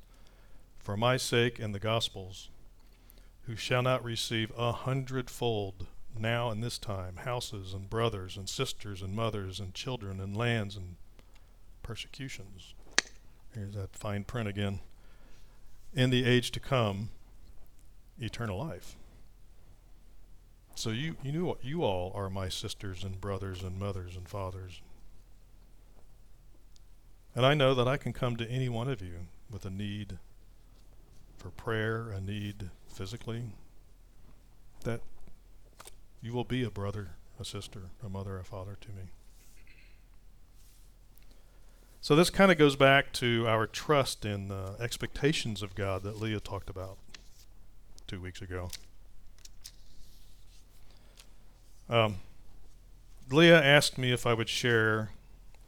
for 0.78 0.96
my 0.96 1.16
sake 1.16 1.60
and 1.60 1.72
the 1.72 1.78
gospel's, 1.78 2.48
who 3.46 3.56
shall 3.56 3.82
not 3.82 4.04
receive 4.04 4.52
a 4.56 4.72
hundredfold 4.72 5.86
now 6.18 6.50
in 6.50 6.60
this 6.60 6.78
time 6.78 7.16
houses, 7.16 7.72
and 7.72 7.88
brothers, 7.88 8.36
and 8.36 8.48
sisters, 8.48 9.02
and 9.02 9.14
mothers, 9.14 9.60
and 9.60 9.74
children, 9.74 10.20
and 10.20 10.36
lands, 10.36 10.76
and 10.76 10.96
persecutions. 11.82 12.74
Here's 13.54 13.74
that 13.74 13.94
fine 13.94 14.24
print 14.24 14.48
again. 14.48 14.80
In 15.94 16.10
the 16.10 16.24
age 16.24 16.50
to 16.52 16.60
come, 16.60 17.10
eternal 18.18 18.58
life. 18.58 18.96
So 20.74 20.90
you 20.90 21.16
you 21.22 21.32
knew 21.32 21.56
you 21.62 21.84
all 21.84 22.12
are 22.14 22.28
my 22.28 22.48
sisters 22.48 23.02
and 23.02 23.20
brothers 23.20 23.62
and 23.62 23.78
mothers 23.78 24.16
and 24.16 24.28
fathers. 24.28 24.82
And 27.34 27.46
I 27.46 27.54
know 27.54 27.74
that 27.74 27.88
I 27.88 27.96
can 27.96 28.12
come 28.12 28.36
to 28.36 28.50
any 28.50 28.68
one 28.68 28.88
of 28.88 29.00
you 29.00 29.26
with 29.50 29.64
a 29.64 29.70
need 29.70 30.18
for 31.36 31.50
prayer, 31.50 32.10
a 32.10 32.20
need 32.20 32.70
physically, 32.88 33.44
that 34.84 35.00
you 36.22 36.32
will 36.32 36.44
be 36.44 36.62
a 36.64 36.70
brother, 36.70 37.10
a 37.38 37.44
sister, 37.44 37.90
a 38.04 38.08
mother, 38.08 38.38
a 38.38 38.44
father 38.44 38.76
to 38.80 38.88
me. 38.88 39.10
So 42.00 42.14
this 42.14 42.30
kind 42.30 42.52
of 42.52 42.58
goes 42.58 42.76
back 42.76 43.12
to 43.14 43.46
our 43.48 43.66
trust 43.66 44.24
in 44.24 44.48
the 44.48 44.76
expectations 44.78 45.62
of 45.62 45.74
God 45.74 46.04
that 46.04 46.20
Leah 46.20 46.40
talked 46.40 46.70
about 46.70 46.98
two 48.06 48.20
weeks 48.20 48.40
ago. 48.40 48.70
Um, 51.88 52.16
Leah 53.30 53.60
asked 53.60 53.98
me 53.98 54.12
if 54.12 54.26
I 54.26 54.34
would 54.34 54.48
share 54.48 55.10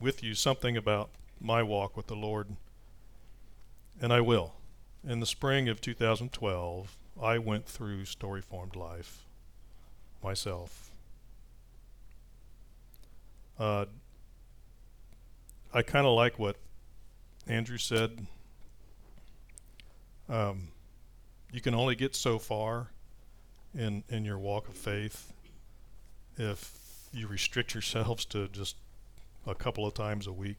with 0.00 0.22
you 0.22 0.34
something 0.34 0.76
about 0.76 1.10
my 1.40 1.62
walk 1.62 1.96
with 1.96 2.06
the 2.06 2.14
Lord, 2.14 2.56
and 4.00 4.12
I 4.12 4.20
will. 4.20 4.54
In 5.06 5.20
the 5.20 5.26
spring 5.26 5.68
of 5.68 5.80
2012, 5.80 6.96
I 7.20 7.38
went 7.38 7.66
through 7.66 8.04
story 8.04 8.42
formed 8.42 8.76
life 8.76 9.24
myself. 10.22 10.90
Uh, 13.58 13.86
I 15.72 15.82
kind 15.82 16.06
of 16.06 16.14
like 16.14 16.38
what 16.38 16.56
Andrew 17.46 17.78
said. 17.78 18.26
Um, 20.28 20.68
you 21.52 21.60
can 21.60 21.74
only 21.74 21.94
get 21.94 22.14
so 22.14 22.38
far 22.38 22.90
in 23.74 24.04
in 24.08 24.24
your 24.24 24.38
walk 24.38 24.68
of 24.68 24.74
faith 24.74 25.32
if 26.36 26.78
you 27.12 27.26
restrict 27.26 27.74
yourselves 27.74 28.24
to 28.26 28.48
just 28.48 28.76
a 29.46 29.54
couple 29.54 29.86
of 29.86 29.94
times 29.94 30.26
a 30.26 30.32
week. 30.32 30.58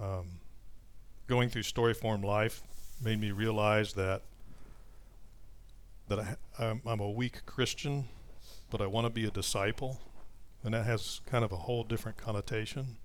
Um, 0.00 0.26
going 1.26 1.48
through 1.48 1.62
story 1.62 1.94
form 1.94 2.22
life 2.22 2.62
made 3.02 3.20
me 3.20 3.30
realize 3.30 3.94
that 3.94 4.22
that 6.08 6.18
I, 6.18 6.36
I'm, 6.58 6.82
I'm 6.84 7.00
a 7.00 7.10
weak 7.10 7.46
Christian, 7.46 8.08
but 8.70 8.82
I 8.82 8.86
want 8.86 9.06
to 9.06 9.10
be 9.10 9.24
a 9.24 9.30
disciple, 9.30 10.00
and 10.62 10.74
that 10.74 10.84
has 10.84 11.22
kind 11.26 11.44
of 11.44 11.50
a 11.50 11.56
whole 11.56 11.82
different 11.82 12.18
connotation. 12.18 12.96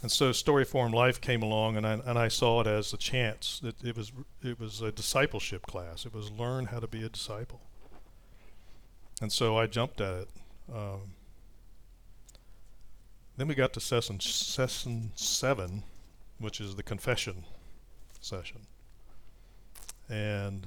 And 0.00 0.10
so 0.10 0.32
story 0.32 0.64
form 0.64 0.92
life 0.92 1.20
came 1.20 1.42
along, 1.42 1.76
and 1.76 1.86
I 1.86 1.92
and 2.04 2.18
I 2.18 2.28
saw 2.28 2.60
it 2.60 2.66
as 2.66 2.92
a 2.92 2.96
chance. 2.96 3.60
That 3.62 3.82
it 3.84 3.96
was 3.96 4.12
it 4.42 4.58
was 4.58 4.82
a 4.82 4.92
discipleship 4.92 5.66
class. 5.66 6.04
It 6.06 6.14
was 6.14 6.30
learn 6.30 6.66
how 6.66 6.80
to 6.80 6.86
be 6.86 7.02
a 7.02 7.08
disciple. 7.08 7.60
And 9.20 9.32
so 9.32 9.56
I 9.56 9.66
jumped 9.66 10.00
at 10.00 10.14
it. 10.14 10.28
Um, 10.74 11.14
then 13.36 13.48
we 13.48 13.54
got 13.54 13.72
to 13.72 13.80
session, 13.80 14.20
session 14.20 15.12
seven, 15.14 15.82
which 16.44 16.60
is 16.60 16.76
the 16.76 16.82
confession 16.82 17.44
session. 18.20 18.58
And 20.08 20.66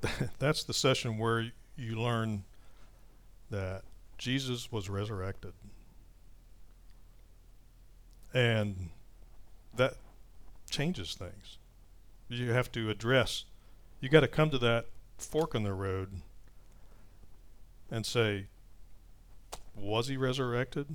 that's 0.38 0.62
the 0.62 0.72
session 0.72 1.18
where 1.18 1.50
you 1.76 2.00
learn 2.00 2.44
that 3.50 3.82
Jesus 4.16 4.70
was 4.70 4.88
resurrected. 4.88 5.52
And 8.32 8.90
that 9.76 9.94
changes 10.70 11.14
things. 11.14 11.58
You 12.28 12.52
have 12.52 12.70
to 12.72 12.90
address, 12.90 13.44
you 14.00 14.08
got 14.08 14.20
to 14.20 14.28
come 14.28 14.50
to 14.50 14.58
that 14.58 14.86
fork 15.18 15.54
in 15.54 15.64
the 15.64 15.74
road 15.74 16.20
and 17.90 18.06
say, 18.06 18.46
was 19.76 20.06
he 20.06 20.16
resurrected 20.16 20.86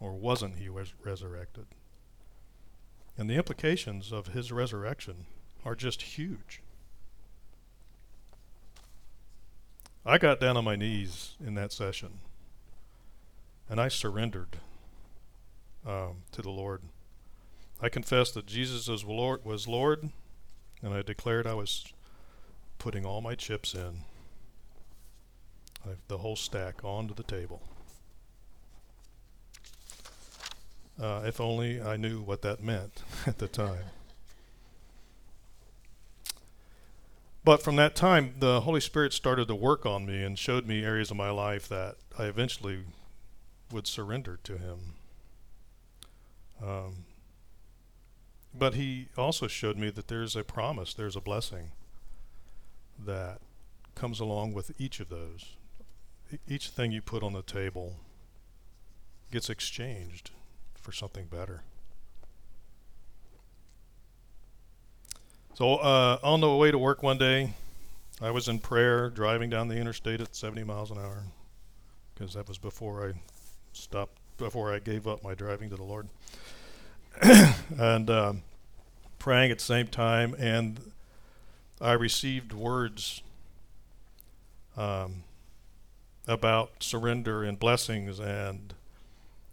or 0.00 0.14
wasn't 0.14 0.56
he 0.56 0.68
res- 0.68 0.94
resurrected? 1.04 1.66
And 3.16 3.28
the 3.28 3.36
implications 3.36 4.12
of 4.12 4.28
his 4.28 4.50
resurrection 4.50 5.26
are 5.64 5.74
just 5.74 6.02
huge. 6.02 6.62
I 10.04 10.16
got 10.16 10.40
down 10.40 10.56
on 10.56 10.64
my 10.64 10.76
knees 10.76 11.36
in 11.44 11.54
that 11.54 11.72
session 11.72 12.20
and 13.70 13.80
I 13.80 13.86
surrendered 13.86 14.56
um, 15.86 16.22
to 16.32 16.42
the 16.42 16.50
Lord. 16.50 16.82
I 17.80 17.88
confessed 17.88 18.34
that 18.34 18.46
Jesus 18.46 18.88
was 18.88 19.04
Lord, 19.04 19.44
was 19.44 19.68
Lord, 19.68 20.10
and 20.82 20.92
I 20.92 21.02
declared 21.02 21.46
I 21.46 21.54
was 21.54 21.84
putting 22.78 23.06
all 23.06 23.20
my 23.20 23.36
chips 23.36 23.72
in, 23.72 24.00
I, 25.86 25.90
the 26.08 26.18
whole 26.18 26.36
stack, 26.36 26.82
onto 26.82 27.14
the 27.14 27.22
table. 27.22 27.62
Uh, 31.00 31.22
if 31.24 31.40
only 31.40 31.80
I 31.80 31.96
knew 31.96 32.20
what 32.20 32.42
that 32.42 32.62
meant 32.62 33.02
at 33.26 33.38
the 33.38 33.48
time. 33.48 33.84
But 37.42 37.62
from 37.62 37.76
that 37.76 37.96
time, 37.96 38.34
the 38.38 38.60
Holy 38.60 38.82
Spirit 38.82 39.14
started 39.14 39.48
to 39.48 39.54
work 39.54 39.86
on 39.86 40.04
me 40.04 40.22
and 40.22 40.38
showed 40.38 40.66
me 40.66 40.84
areas 40.84 41.10
of 41.10 41.16
my 41.16 41.30
life 41.30 41.66
that 41.68 41.96
I 42.18 42.24
eventually 42.24 42.80
would 43.72 43.86
surrender 43.86 44.38
to 44.44 44.58
Him. 44.58 44.78
Um, 46.62 46.96
but 48.54 48.74
He 48.74 49.08
also 49.16 49.46
showed 49.46 49.78
me 49.78 49.88
that 49.88 50.08
there's 50.08 50.36
a 50.36 50.44
promise, 50.44 50.92
there's 50.92 51.16
a 51.16 51.20
blessing 51.20 51.70
that 53.02 53.40
comes 53.94 54.20
along 54.20 54.52
with 54.52 54.78
each 54.78 55.00
of 55.00 55.08
those. 55.08 55.56
E- 56.30 56.36
each 56.46 56.68
thing 56.68 56.92
you 56.92 57.00
put 57.00 57.22
on 57.22 57.32
the 57.32 57.40
table 57.40 57.96
gets 59.32 59.48
exchanged 59.48 60.30
for 60.90 60.96
something 60.96 61.26
better. 61.26 61.62
So 65.54 65.76
uh, 65.76 66.18
on 66.24 66.40
the 66.40 66.52
way 66.52 66.72
to 66.72 66.78
work 66.78 67.04
one 67.04 67.16
day, 67.16 67.54
I 68.20 68.32
was 68.32 68.48
in 68.48 68.58
prayer, 68.58 69.08
driving 69.08 69.50
down 69.50 69.68
the 69.68 69.76
interstate 69.76 70.20
at 70.20 70.34
70 70.34 70.64
miles 70.64 70.90
an 70.90 70.98
hour, 70.98 71.22
because 72.12 72.34
that 72.34 72.48
was 72.48 72.58
before 72.58 73.08
I 73.08 73.12
stopped, 73.72 74.18
before 74.36 74.74
I 74.74 74.80
gave 74.80 75.06
up 75.06 75.22
my 75.22 75.32
driving 75.32 75.70
to 75.70 75.76
the 75.76 75.84
Lord, 75.84 76.08
and 77.22 78.10
um, 78.10 78.42
praying 79.20 79.52
at 79.52 79.58
the 79.58 79.64
same 79.64 79.86
time, 79.86 80.34
and 80.40 80.80
I 81.80 81.92
received 81.92 82.52
words 82.52 83.22
um, 84.76 85.22
about 86.26 86.82
surrender 86.82 87.44
and 87.44 87.60
blessings, 87.60 88.18
and 88.18 88.74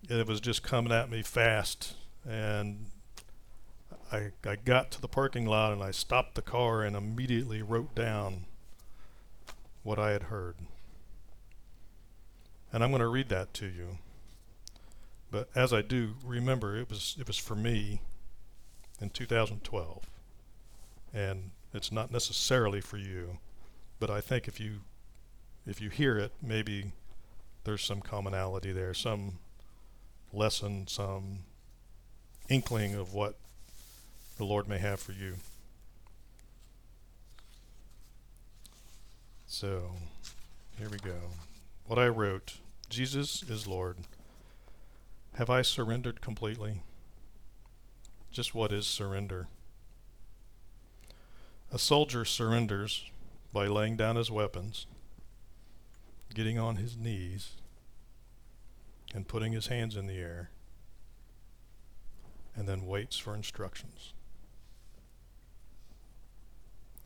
it 0.10 0.28
was 0.28 0.40
just 0.40 0.64
coming 0.64 0.92
at 0.92 1.10
me 1.10 1.22
fast, 1.22 1.96
and 2.28 2.88
I, 4.12 4.32
I 4.46 4.56
got 4.56 4.92
to 4.92 5.02
the 5.02 5.08
parking 5.08 5.46
lot 5.46 5.74
and 5.74 5.84
I 5.84 5.92
stopped 5.92 6.36
the 6.36 6.42
car 6.42 6.82
and 6.82 6.96
immediately 6.96 7.62
wrote 7.62 7.94
down 7.94 8.46
what 9.84 10.00
I 10.00 10.12
had 10.12 10.24
heard. 10.24 10.56
And 12.72 12.84
I'm 12.84 12.92
going 12.92 13.02
to 13.02 13.08
read 13.08 13.30
that 13.30 13.54
to 13.56 13.66
you. 13.66 13.98
But 15.30 15.50
as 15.56 15.74
I 15.74 15.82
do, 15.82 16.16
remember 16.24 16.78
it 16.78 16.90
was 16.90 17.16
it 17.20 17.28
was 17.28 17.38
for 17.38 17.56
me 17.56 18.02
in 19.02 19.10
2012. 19.10 20.10
And 21.14 21.52
it's 21.74 21.92
not 21.92 22.12
necessarily 22.12 22.80
for 22.80 22.98
you, 22.98 23.40
but 24.00 24.10
I 24.10 24.22
think 24.22 24.48
if 24.48 24.60
you 24.60 24.82
if 25.66 25.82
you 25.82 25.90
hear 25.90 26.18
it, 26.18 26.32
maybe 26.42 26.94
there's 27.66 27.84
some 27.84 28.00
commonality 28.00 28.72
there, 28.72 28.94
some 28.94 29.40
lesson, 30.34 30.88
some 30.88 31.40
inkling 32.50 32.96
of 32.96 33.14
what 33.14 33.36
the 34.38 34.46
Lord 34.46 34.68
may 34.68 34.78
have 34.78 35.00
for 35.00 35.12
you. 35.12 35.36
So, 39.48 39.92
here 40.78 40.90
we 40.90 40.98
go. 40.98 41.16
What 41.86 41.98
I 41.98 42.08
wrote 42.08 42.58
Jesus 42.90 43.44
is 43.44 43.68
Lord. 43.68 43.98
Have 45.36 45.50
I 45.50 45.62
surrendered 45.62 46.22
completely? 46.22 46.82
Just 48.32 48.56
what 48.56 48.72
is 48.72 48.88
surrender? 48.88 49.48
A 51.72 51.78
soldier 51.78 52.24
surrenders 52.24 53.10
by 53.52 53.68
laying 53.68 53.98
down 53.98 54.16
his 54.16 54.32
weapons, 54.32 54.86
getting 56.34 56.58
on 56.58 56.78
his 56.78 56.96
knees, 56.96 57.54
and 59.14 59.28
putting 59.28 59.54
his 59.54 59.68
hands 59.68 59.96
in 59.96 60.08
the 60.08 60.18
air, 60.18 60.52
and 62.56 62.68
then 62.68 62.86
waits 62.86 63.18
for 63.18 63.36
instructions. 63.36 64.14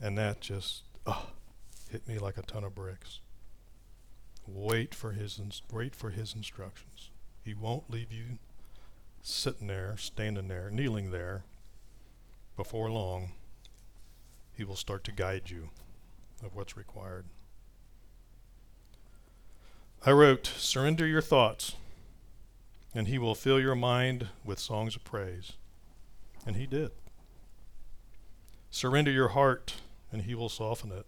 And 0.01 0.17
that 0.17 0.41
just 0.41 0.83
oh, 1.05 1.27
hit 1.89 2.07
me 2.07 2.17
like 2.17 2.37
a 2.37 2.41
ton 2.41 2.63
of 2.63 2.73
bricks. 2.73 3.19
Wait 4.47 4.95
for 4.95 5.11
his 5.11 5.39
ins- 5.39 5.61
wait 5.71 5.95
for 5.95 6.09
his 6.09 6.33
instructions. 6.33 7.11
He 7.43 7.53
won't 7.53 7.89
leave 7.89 8.11
you 8.11 8.39
sitting 9.21 9.67
there, 9.67 9.95
standing 9.97 10.47
there, 10.47 10.69
kneeling 10.71 11.11
there. 11.11 11.43
Before 12.57 12.89
long, 12.89 13.31
he 14.53 14.63
will 14.63 14.75
start 14.75 15.03
to 15.05 15.11
guide 15.11 15.49
you 15.49 15.69
of 16.43 16.55
what's 16.55 16.75
required. 16.75 17.25
I 20.05 20.11
wrote, 20.11 20.47
Surrender 20.47 21.05
your 21.05 21.21
thoughts, 21.21 21.75
and 22.93 23.08
he 23.08 23.17
will 23.17 23.36
fill 23.36 23.60
your 23.60 23.75
mind 23.75 24.27
with 24.43 24.60
songs 24.60 24.95
of 24.95 25.04
praise. 25.04 25.54
And 26.45 26.56
he 26.56 26.65
did. 26.65 26.91
Surrender 28.69 29.12
your 29.12 29.30
heart, 29.30 29.75
and 30.12 30.23
he 30.23 30.36
will 30.36 30.49
soften 30.49 30.91
it. 30.91 31.06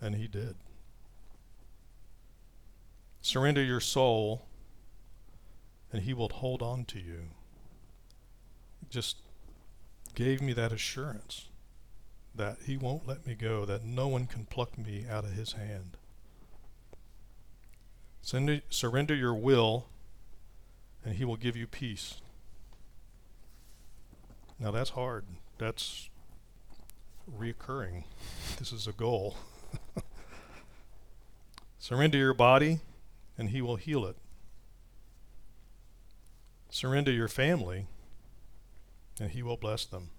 And 0.00 0.14
he 0.14 0.28
did. 0.28 0.54
Surrender 3.20 3.62
your 3.62 3.80
soul, 3.80 4.46
and 5.92 6.02
he 6.02 6.14
will 6.14 6.28
hold 6.28 6.62
on 6.62 6.84
to 6.86 6.98
you. 6.98 7.30
Just 8.88 9.16
gave 10.14 10.40
me 10.40 10.52
that 10.52 10.72
assurance 10.72 11.48
that 12.34 12.58
he 12.64 12.76
won't 12.76 13.06
let 13.06 13.26
me 13.26 13.34
go, 13.34 13.64
that 13.64 13.84
no 13.84 14.06
one 14.08 14.26
can 14.26 14.46
pluck 14.46 14.78
me 14.78 15.04
out 15.10 15.24
of 15.24 15.32
his 15.32 15.52
hand. 15.52 15.96
Surrender, 18.22 19.14
your 19.14 19.34
will, 19.34 19.86
and 21.08 21.16
he 21.16 21.24
will 21.24 21.36
give 21.36 21.56
you 21.56 21.66
peace. 21.66 22.20
Now 24.60 24.70
that's 24.70 24.90
hard. 24.90 25.24
That's 25.56 26.10
reoccurring. 27.34 28.04
This 28.58 28.72
is 28.72 28.86
a 28.86 28.92
goal. 28.92 29.36
Surrender 31.78 32.18
your 32.18 32.34
body, 32.34 32.80
and 33.38 33.48
He 33.48 33.62
will 33.62 33.76
heal 33.76 34.04
it. 34.04 34.16
Surrender 36.68 37.12
your 37.12 37.28
family, 37.28 37.86
and 39.18 39.30
He 39.30 39.42
will 39.42 39.56
bless 39.56 39.86
them. 39.86 40.10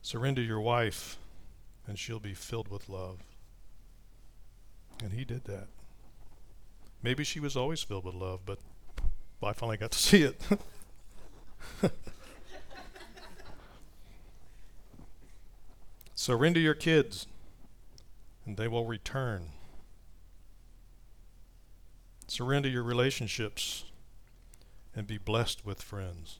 Surrender 0.00 0.42
your 0.42 0.60
wife, 0.60 1.18
and 1.86 1.98
she'll 1.98 2.18
be 2.18 2.34
filled 2.34 2.68
with 2.68 2.88
love. 2.88 3.18
And 5.00 5.12
He 5.12 5.24
did 5.24 5.44
that. 5.44 5.68
Maybe 7.02 7.22
she 7.22 7.38
was 7.38 7.56
always 7.56 7.82
filled 7.82 8.04
with 8.06 8.14
love, 8.14 8.40
but 8.46 8.58
I 9.48 9.52
finally 9.52 9.76
got 9.76 9.90
to 9.92 9.98
see 9.98 10.22
it. 10.22 10.40
Surrender 16.14 16.60
your 16.60 16.74
kids, 16.74 17.26
and 18.46 18.56
they 18.56 18.68
will 18.68 18.86
return. 18.86 19.48
Surrender 22.28 22.68
your 22.68 22.84
relationships, 22.84 23.84
and 24.94 25.06
be 25.06 25.18
blessed 25.18 25.66
with 25.66 25.82
friends. 25.82 26.38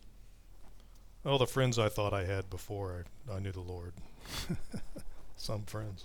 Oh, 1.25 1.39
the 1.39 1.47
friends 1.47 1.79
I 1.79 1.89
thought 1.89 2.13
I 2.13 2.25
had 2.25 2.51
before 2.51 3.05
I, 3.29 3.35
I 3.37 3.39
knew 3.41 3.53
the 3.53 3.61
Lord. 3.61 3.93
Some 5.37 5.63
friends. 5.63 6.05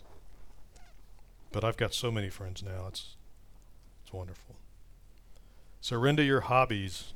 But 1.52 1.64
I've 1.64 1.78
got 1.78 1.94
so 1.94 2.12
many 2.12 2.30
friends 2.30 2.64
now. 2.64 2.86
It's, 2.88 3.16
it's 4.04 4.14
wonderful. 4.14 4.56
Surrender 5.88 6.22
your 6.22 6.42
hobbies, 6.42 7.14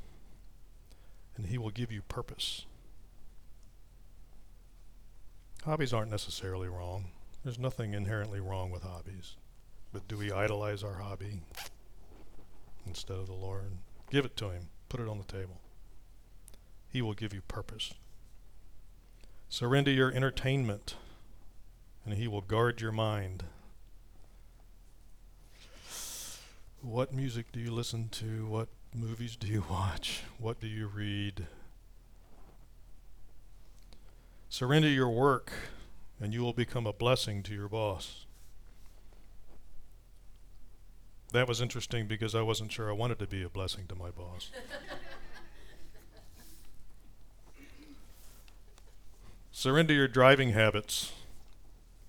and 1.36 1.44
He 1.44 1.58
will 1.58 1.68
give 1.68 1.92
you 1.92 2.00
purpose. 2.00 2.64
Hobbies 5.66 5.92
aren't 5.92 6.10
necessarily 6.10 6.68
wrong. 6.68 7.08
There's 7.44 7.58
nothing 7.58 7.92
inherently 7.92 8.40
wrong 8.40 8.70
with 8.70 8.82
hobbies. 8.82 9.36
But 9.92 10.08
do 10.08 10.16
we 10.16 10.32
idolize 10.32 10.82
our 10.82 10.94
hobby 10.94 11.42
instead 12.86 13.18
of 13.18 13.26
the 13.26 13.34
Lord? 13.34 13.72
Give 14.10 14.24
it 14.24 14.38
to 14.38 14.48
Him. 14.48 14.68
Put 14.88 15.00
it 15.00 15.08
on 15.08 15.18
the 15.18 15.24
table. 15.24 15.60
He 16.88 17.02
will 17.02 17.12
give 17.12 17.34
you 17.34 17.42
purpose. 17.42 17.92
Surrender 19.50 19.90
your 19.90 20.14
entertainment, 20.14 20.94
and 22.06 22.14
He 22.14 22.26
will 22.26 22.40
guard 22.40 22.80
your 22.80 22.90
mind. 22.90 23.44
What 26.82 27.14
music 27.14 27.52
do 27.52 27.60
you 27.60 27.70
listen 27.70 28.08
to? 28.10 28.44
What 28.46 28.68
movies 28.92 29.36
do 29.36 29.46
you 29.46 29.64
watch? 29.70 30.24
What 30.38 30.60
do 30.60 30.66
you 30.66 30.88
read? 30.88 31.46
Surrender 34.48 34.88
your 34.88 35.08
work, 35.08 35.52
and 36.20 36.34
you 36.34 36.42
will 36.42 36.52
become 36.52 36.84
a 36.86 36.92
blessing 36.92 37.44
to 37.44 37.54
your 37.54 37.68
boss. 37.68 38.26
that 41.32 41.48
was 41.48 41.62
interesting 41.62 42.06
because 42.06 42.34
I 42.34 42.42
wasn't 42.42 42.70
sure 42.72 42.90
I 42.90 42.92
wanted 42.92 43.18
to 43.20 43.26
be 43.26 43.42
a 43.42 43.48
blessing 43.48 43.86
to 43.88 43.94
my 43.94 44.10
boss. 44.10 44.50
Surrender 49.50 49.94
your 49.94 50.08
driving 50.08 50.50
habits, 50.50 51.12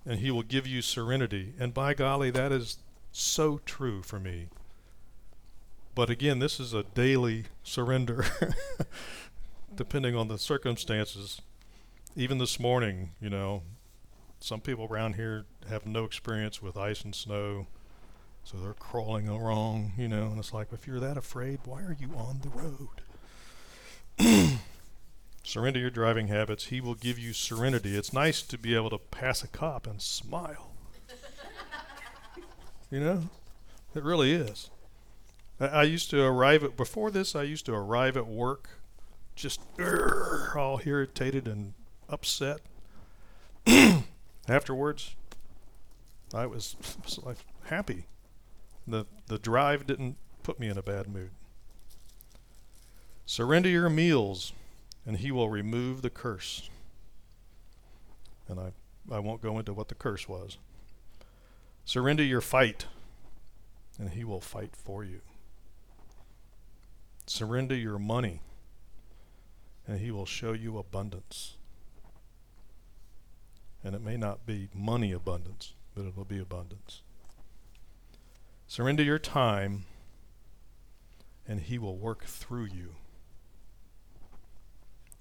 and 0.06 0.20
He 0.20 0.30
will 0.30 0.44
give 0.44 0.68
you 0.68 0.82
serenity. 0.82 1.54
And 1.58 1.74
by 1.74 1.94
golly, 1.94 2.32
that 2.32 2.52
is 2.52 2.80
so 3.14 3.62
true 3.66 4.02
for 4.02 4.20
me. 4.20 4.50
But 5.96 6.10
again, 6.10 6.40
this 6.40 6.60
is 6.60 6.74
a 6.74 6.84
daily 6.84 7.46
surrender, 7.64 8.26
depending 9.76 10.16
on 10.16 10.28
the 10.28 10.40
circumstances. 10.40 11.40
Even 12.16 12.40
this 12.40 12.60
morning, 12.60 13.12
you 13.22 13.30
know, 13.30 13.62
some 14.40 14.60
people 14.60 14.88
around 14.90 15.16
here 15.16 15.46
have 15.70 15.86
no 15.86 16.04
experience 16.04 16.62
with 16.62 16.78
ice 16.78 17.04
and 17.04 17.14
snow, 17.14 17.68
so 18.44 18.58
they're 18.58 18.74
crawling 18.74 19.28
along, 19.28 19.94
you 19.98 20.08
know, 20.08 20.28
and 20.28 20.40
it's 20.40 20.54
like, 20.54 20.68
if 20.74 20.88
you're 20.88 21.00
that 21.00 21.16
afraid, 21.16 21.60
why 21.66 21.82
are 21.82 21.96
you 22.00 22.10
on 22.16 22.42
the 22.42 22.50
road? 24.20 24.58
Surrender 25.44 25.80
your 25.80 25.90
driving 25.90 26.28
habits. 26.28 26.66
He 26.66 26.82
will 26.82 26.96
give 26.96 27.20
you 27.20 27.34
serenity. 27.34 27.96
It's 27.96 28.14
nice 28.14 28.42
to 28.44 28.58
be 28.58 28.76
able 28.76 28.90
to 28.90 28.98
pass 28.98 29.44
a 29.44 29.48
cop 29.48 29.86
and 29.86 30.02
smile. 30.02 30.72
you 32.90 33.00
know? 33.00 33.30
It 33.96 34.04
really 34.04 34.32
is. 34.32 34.72
I, 35.60 35.84
used 35.84 36.10
to 36.10 36.24
arrive 36.24 36.64
at, 36.64 36.76
before 36.76 37.12
this, 37.12 37.36
I 37.36 37.44
used 37.44 37.66
to 37.68 37.74
arrive 37.74 38.18
at 38.18 38.28
work 38.28 38.70
just 39.36 39.62
urgh, 39.78 40.56
all 40.56 40.82
irritated 40.86 41.48
and 41.48 41.74
upset. 42.10 42.60
Afterwards, 44.48 45.16
I 46.34 46.46
was, 46.46 46.76
was 47.04 47.20
like 47.24 47.38
happy. 47.66 48.06
The, 48.88 49.06
the 49.28 49.40
drive 49.40 49.88
didn't 49.88 50.18
put 50.44 50.60
me 50.60 50.68
in 50.68 50.78
a 50.78 50.84
bad 50.84 51.08
mood. 51.08 51.32
Surrender 53.26 53.70
your 53.70 53.90
meals 53.90 54.54
and 55.06 55.18
he 55.18 55.32
will 55.32 55.50
remove 55.50 56.02
the 56.02 56.10
curse. 56.10 56.70
And 58.48 58.60
I, 58.60 58.72
I 59.12 59.20
won't 59.20 59.42
go 59.42 59.60
into 59.60 59.74
what 59.74 59.88
the 59.88 59.96
curse 59.96 60.28
was. 60.28 60.58
Surrender 61.86 62.24
your 62.24 62.42
fight, 62.42 62.86
and 64.00 64.12
he 64.12 64.24
will 64.24 64.40
fight 64.40 64.76
for 64.76 65.04
you. 65.04 65.20
Surrender 67.26 67.76
your 67.76 67.98
money, 67.98 68.42
and 69.88 70.00
he 70.00 70.12
will 70.12 70.26
show 70.26 70.54
you 70.54 70.78
abundance. 70.78 71.56
And 73.84 73.96
it 73.96 74.02
may 74.02 74.18
not 74.18 74.46
be 74.46 74.70
money 74.74 75.12
abundance, 75.12 75.74
but 75.96 76.06
it 76.06 76.16
will 76.16 76.26
be 76.26 76.40
abundance. 76.40 77.02
Surrender 78.68 79.04
your 79.04 79.20
time, 79.20 79.86
and 81.48 81.62
he 81.62 81.78
will 81.78 81.98
work 81.98 82.26
through 82.26 82.66
you. 82.66 82.96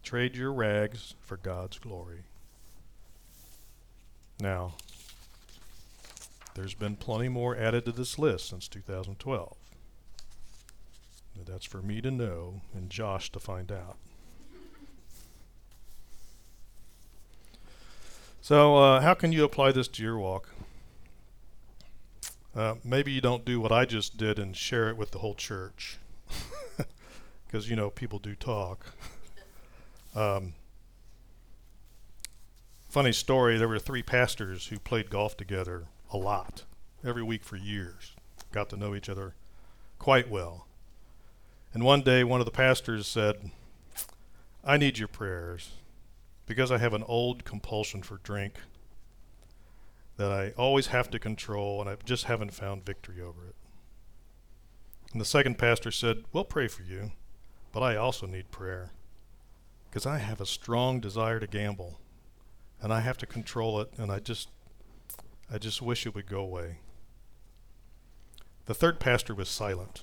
Trade 0.02 0.36
your 0.36 0.52
rags 0.52 1.14
for 1.20 1.36
God's 1.36 1.78
glory. 1.78 2.24
Now, 4.40 4.74
there's 6.54 6.74
been 6.74 6.96
plenty 6.96 7.28
more 7.28 7.56
added 7.56 7.84
to 7.84 7.92
this 7.92 8.18
list 8.18 8.48
since 8.48 8.68
2012. 8.68 9.56
That's 11.46 11.64
for 11.64 11.82
me 11.82 12.00
to 12.00 12.10
know 12.10 12.60
and 12.74 12.88
Josh 12.90 13.30
to 13.32 13.40
find 13.40 13.70
out. 13.70 13.96
So, 18.40 18.76
uh, 18.76 19.00
how 19.00 19.14
can 19.14 19.30
you 19.30 19.44
apply 19.44 19.70
this 19.72 19.86
to 19.88 20.02
your 20.02 20.18
walk? 20.18 20.48
Uh, 22.54 22.74
maybe 22.84 23.12
you 23.12 23.20
don't 23.20 23.44
do 23.44 23.60
what 23.60 23.70
I 23.70 23.84
just 23.84 24.16
did 24.16 24.38
and 24.38 24.56
share 24.56 24.88
it 24.88 24.96
with 24.96 25.12
the 25.12 25.18
whole 25.18 25.34
church. 25.34 25.98
Because, 27.46 27.68
you 27.68 27.76
know, 27.76 27.90
people 27.90 28.18
do 28.18 28.34
talk. 28.34 28.86
Um, 30.14 30.52
funny 32.90 33.12
story 33.12 33.56
there 33.56 33.66
were 33.66 33.78
three 33.78 34.02
pastors 34.02 34.66
who 34.66 34.78
played 34.78 35.08
golf 35.08 35.38
together 35.38 35.84
a 36.10 36.18
lot, 36.18 36.64
every 37.02 37.22
week 37.22 37.42
for 37.42 37.56
years, 37.56 38.12
got 38.52 38.68
to 38.68 38.76
know 38.76 38.94
each 38.94 39.08
other 39.08 39.34
quite 39.98 40.28
well. 40.28 40.66
And 41.74 41.84
one 41.84 42.02
day, 42.02 42.22
one 42.22 42.40
of 42.40 42.46
the 42.46 42.52
pastors 42.52 43.06
said, 43.06 43.50
I 44.64 44.76
need 44.76 44.98
your 44.98 45.08
prayers 45.08 45.70
because 46.46 46.70
I 46.70 46.78
have 46.78 46.92
an 46.92 47.04
old 47.04 47.44
compulsion 47.44 48.02
for 48.02 48.18
drink 48.18 48.54
that 50.16 50.30
I 50.30 50.50
always 50.58 50.88
have 50.88 51.10
to 51.10 51.18
control, 51.18 51.80
and 51.80 51.88
I 51.88 51.96
just 52.04 52.24
haven't 52.24 52.52
found 52.52 52.84
victory 52.84 53.20
over 53.20 53.46
it. 53.46 53.54
And 55.12 55.20
the 55.20 55.26
second 55.26 55.58
pastor 55.58 55.90
said, 55.90 56.24
We'll 56.32 56.44
pray 56.44 56.68
for 56.68 56.82
you, 56.82 57.12
but 57.72 57.82
I 57.82 57.96
also 57.96 58.26
need 58.26 58.50
prayer 58.50 58.90
because 59.88 60.06
I 60.06 60.18
have 60.18 60.40
a 60.40 60.46
strong 60.46 61.00
desire 61.00 61.38
to 61.38 61.46
gamble 61.46 61.98
and 62.80 62.92
I 62.92 63.00
have 63.00 63.18
to 63.18 63.26
control 63.26 63.80
it 63.80 63.90
and 63.98 64.10
I 64.10 64.18
just 64.18 64.48
I 65.52 65.58
just 65.58 65.82
wish 65.82 66.06
it 66.06 66.14
would 66.14 66.26
go 66.26 66.40
away. 66.40 66.78
The 68.64 68.74
third 68.74 69.00
pastor 69.00 69.34
was 69.34 69.50
silent. 69.50 70.02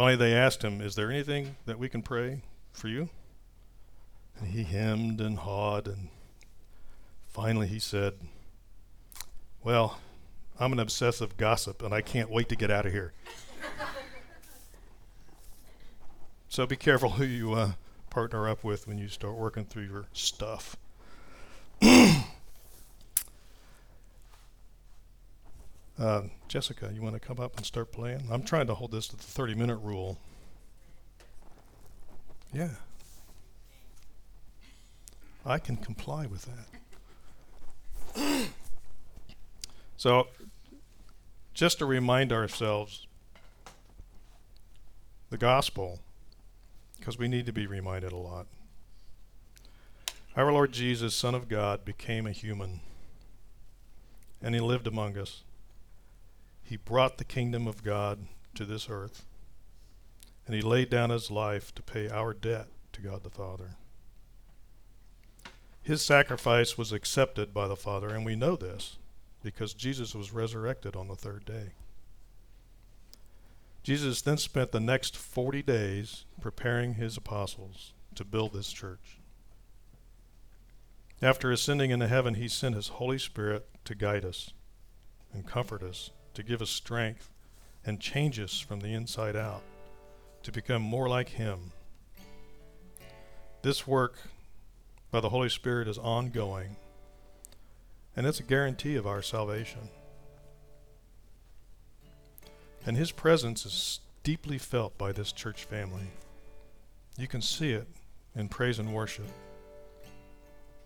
Finally 0.00 0.16
they 0.16 0.34
asked 0.34 0.64
him, 0.64 0.80
"Is 0.80 0.94
there 0.94 1.10
anything 1.10 1.56
that 1.66 1.78
we 1.78 1.86
can 1.86 2.00
pray 2.00 2.40
for 2.72 2.88
you?" 2.88 3.10
And 4.38 4.48
he 4.48 4.64
hemmed 4.64 5.20
and 5.20 5.36
hawed 5.36 5.86
and 5.86 6.08
finally 7.28 7.66
he 7.66 7.78
said, 7.78 8.14
"Well, 9.62 10.00
I'm 10.58 10.72
an 10.72 10.78
obsessive 10.78 11.36
gossip 11.36 11.82
and 11.82 11.92
I 11.92 12.00
can't 12.00 12.30
wait 12.30 12.48
to 12.48 12.56
get 12.56 12.70
out 12.70 12.86
of 12.86 12.92
here." 12.92 13.12
So 16.48 16.66
be 16.66 16.76
careful 16.76 17.10
who 17.10 17.24
you 17.24 17.52
uh, 17.52 17.72
partner 18.08 18.48
up 18.48 18.64
with 18.64 18.88
when 18.88 18.96
you 18.96 19.06
start 19.06 19.34
working 19.34 19.66
through 19.66 19.84
your 19.84 20.06
stuff. 20.14 20.76
uh, 26.00 26.22
Jessica, 26.48 26.90
you 26.92 27.02
want 27.02 27.14
to 27.14 27.20
come 27.20 27.38
up 27.38 27.56
and 27.56 27.64
start 27.64 27.92
playing? 27.92 28.22
I'm 28.30 28.42
trying 28.42 28.66
to 28.68 28.74
hold 28.74 28.90
this 28.90 29.06
to 29.08 29.16
the 29.16 29.22
30 29.22 29.54
minute 29.54 29.76
rule. 29.76 30.18
Yeah. 32.52 32.70
I 35.44 35.58
can 35.58 35.76
comply 35.76 36.26
with 36.26 36.48
that. 38.14 38.48
so, 39.96 40.26
just 41.54 41.78
to 41.78 41.86
remind 41.86 42.32
ourselves, 42.32 43.06
the 45.30 45.38
gospel 45.38 46.00
because 47.00 47.18
we 47.18 47.28
need 47.28 47.46
to 47.46 47.52
be 47.52 47.66
reminded 47.66 48.12
a 48.12 48.16
lot. 48.16 48.46
Our 50.36 50.52
Lord 50.52 50.72
Jesus, 50.72 51.14
Son 51.14 51.34
of 51.34 51.48
God, 51.48 51.84
became 51.84 52.26
a 52.26 52.30
human, 52.30 52.80
and 54.42 54.54
he 54.54 54.60
lived 54.60 54.86
among 54.86 55.16
us. 55.16 55.42
He 56.70 56.76
brought 56.76 57.18
the 57.18 57.24
kingdom 57.24 57.66
of 57.66 57.82
God 57.82 58.28
to 58.54 58.64
this 58.64 58.86
earth, 58.88 59.24
and 60.46 60.54
he 60.54 60.62
laid 60.62 60.88
down 60.88 61.10
his 61.10 61.28
life 61.28 61.74
to 61.74 61.82
pay 61.82 62.08
our 62.08 62.32
debt 62.32 62.68
to 62.92 63.00
God 63.00 63.24
the 63.24 63.28
Father. 63.28 63.70
His 65.82 66.00
sacrifice 66.00 66.78
was 66.78 66.92
accepted 66.92 67.52
by 67.52 67.66
the 67.66 67.74
Father, 67.74 68.10
and 68.10 68.24
we 68.24 68.36
know 68.36 68.54
this 68.54 68.98
because 69.42 69.74
Jesus 69.74 70.14
was 70.14 70.32
resurrected 70.32 70.94
on 70.94 71.08
the 71.08 71.16
third 71.16 71.44
day. 71.44 71.70
Jesus 73.82 74.22
then 74.22 74.38
spent 74.38 74.70
the 74.70 74.78
next 74.78 75.16
40 75.16 75.64
days 75.64 76.24
preparing 76.40 76.94
his 76.94 77.16
apostles 77.16 77.94
to 78.14 78.24
build 78.24 78.52
this 78.52 78.70
church. 78.70 79.18
After 81.20 81.50
ascending 81.50 81.90
into 81.90 82.06
heaven, 82.06 82.34
he 82.34 82.46
sent 82.46 82.76
his 82.76 82.86
Holy 82.86 83.18
Spirit 83.18 83.68
to 83.86 83.96
guide 83.96 84.24
us 84.24 84.52
and 85.32 85.44
comfort 85.44 85.82
us, 85.82 86.12
to 86.34 86.42
give 86.42 86.62
us 86.62 86.70
strength 86.70 87.30
and 87.84 88.00
change 88.00 88.38
us 88.38 88.60
from 88.60 88.80
the 88.80 88.92
inside 88.92 89.36
out, 89.36 89.62
to 90.42 90.52
become 90.52 90.82
more 90.82 91.08
like 91.08 91.30
him. 91.30 91.72
This 93.62 93.86
work 93.86 94.18
by 95.10 95.20
the 95.20 95.30
Holy 95.30 95.48
Spirit 95.48 95.88
is 95.88 95.98
ongoing, 95.98 96.76
and 98.16 98.26
it's 98.26 98.40
a 98.40 98.44
guarantee 98.44 98.96
of 98.96 99.06
our 99.06 99.22
salvation. 99.22 99.88
And 102.86 102.96
his 102.96 103.12
presence 103.12 103.66
is 103.66 104.00
deeply 104.22 104.58
felt 104.58 104.96
by 104.96 105.12
this 105.12 105.32
church 105.32 105.64
family. 105.64 106.08
You 107.18 107.26
can 107.28 107.42
see 107.42 107.72
it 107.72 107.86
in 108.34 108.48
praise 108.48 108.78
and 108.78 108.94
worship 108.94 109.26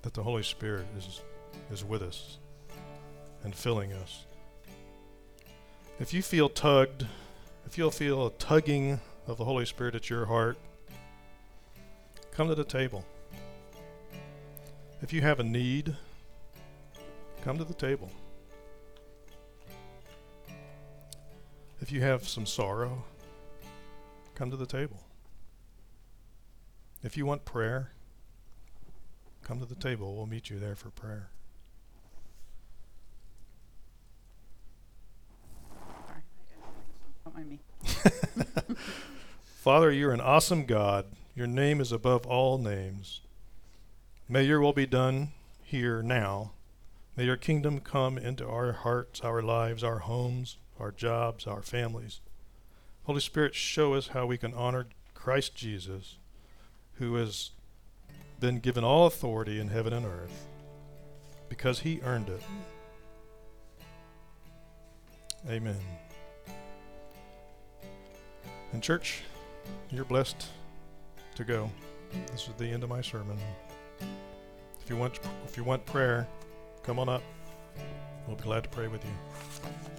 that 0.02 0.14
the 0.14 0.22
Holy 0.22 0.42
Spirit 0.42 0.86
is, 0.96 1.20
is 1.70 1.84
with 1.84 2.02
us 2.02 2.38
and 3.42 3.54
filling 3.54 3.92
us. 3.92 4.26
If 6.00 6.12
you 6.12 6.22
feel 6.22 6.48
tugged, 6.48 7.06
if 7.66 7.78
you'll 7.78 7.90
feel 7.90 8.26
a 8.26 8.30
tugging 8.32 9.00
of 9.26 9.38
the 9.38 9.44
Holy 9.44 9.64
Spirit 9.64 9.94
at 9.94 10.10
your 10.10 10.26
heart, 10.26 10.58
come 12.32 12.48
to 12.48 12.54
the 12.54 12.64
table. 12.64 13.04
If 15.00 15.12
you 15.12 15.20
have 15.20 15.38
a 15.38 15.44
need, 15.44 15.94
come 17.42 17.58
to 17.58 17.64
the 17.64 17.74
table. 17.74 18.10
If 21.80 21.92
you 21.92 22.00
have 22.00 22.26
some 22.26 22.46
sorrow, 22.46 23.04
come 24.34 24.50
to 24.50 24.56
the 24.56 24.66
table. 24.66 25.00
If 27.02 27.16
you 27.16 27.26
want 27.26 27.44
prayer, 27.44 27.92
come 29.42 29.60
to 29.60 29.66
the 29.66 29.74
table. 29.74 30.16
We'll 30.16 30.26
meet 30.26 30.48
you 30.48 30.58
there 30.58 30.74
for 30.74 30.88
prayer. 30.88 31.28
Sorry. 36.06 36.22
Don't 37.24 37.36
mind 37.36 37.50
me. 37.50 37.60
Father, 39.44 39.90
you're 39.90 40.12
an 40.12 40.20
awesome 40.20 40.66
God. 40.66 41.06
Your 41.34 41.46
name 41.46 41.80
is 41.80 41.92
above 41.92 42.26
all 42.26 42.58
names. 42.58 43.20
May 44.28 44.44
your 44.44 44.60
will 44.60 44.72
be 44.72 44.86
done 44.86 45.32
here 45.62 46.02
now. 46.02 46.52
May 47.16 47.24
your 47.24 47.36
kingdom 47.36 47.80
come 47.80 48.18
into 48.18 48.46
our 48.46 48.72
hearts, 48.72 49.20
our 49.20 49.42
lives, 49.42 49.84
our 49.84 50.00
homes, 50.00 50.56
our 50.78 50.90
jobs, 50.90 51.46
our 51.46 51.62
families. 51.62 52.20
Holy 53.04 53.20
Spirit, 53.20 53.54
show 53.54 53.94
us 53.94 54.08
how 54.08 54.26
we 54.26 54.38
can 54.38 54.54
honor 54.54 54.86
Christ 55.14 55.54
Jesus, 55.54 56.16
who 56.94 57.14
has 57.16 57.50
been 58.40 58.58
given 58.58 58.84
all 58.84 59.06
authority 59.06 59.60
in 59.60 59.68
heaven 59.68 59.92
and 59.92 60.06
earth 60.06 60.46
because 61.48 61.80
he 61.80 62.00
earned 62.02 62.28
it. 62.28 62.42
Amen. 65.48 65.76
And, 68.74 68.82
church, 68.82 69.22
you're 69.92 70.04
blessed 70.04 70.48
to 71.36 71.44
go. 71.44 71.70
This 72.32 72.48
is 72.48 72.54
the 72.58 72.66
end 72.66 72.82
of 72.82 72.88
my 72.88 73.00
sermon. 73.00 73.38
If 74.82 74.90
you 74.90 74.96
want, 74.96 75.20
if 75.46 75.56
you 75.56 75.62
want 75.62 75.86
prayer, 75.86 76.26
come 76.82 76.98
on 76.98 77.08
up. 77.08 77.22
We'll 78.26 78.36
be 78.36 78.42
glad 78.42 78.64
to 78.64 78.70
pray 78.70 78.88
with 78.88 79.04
you. 79.04 79.93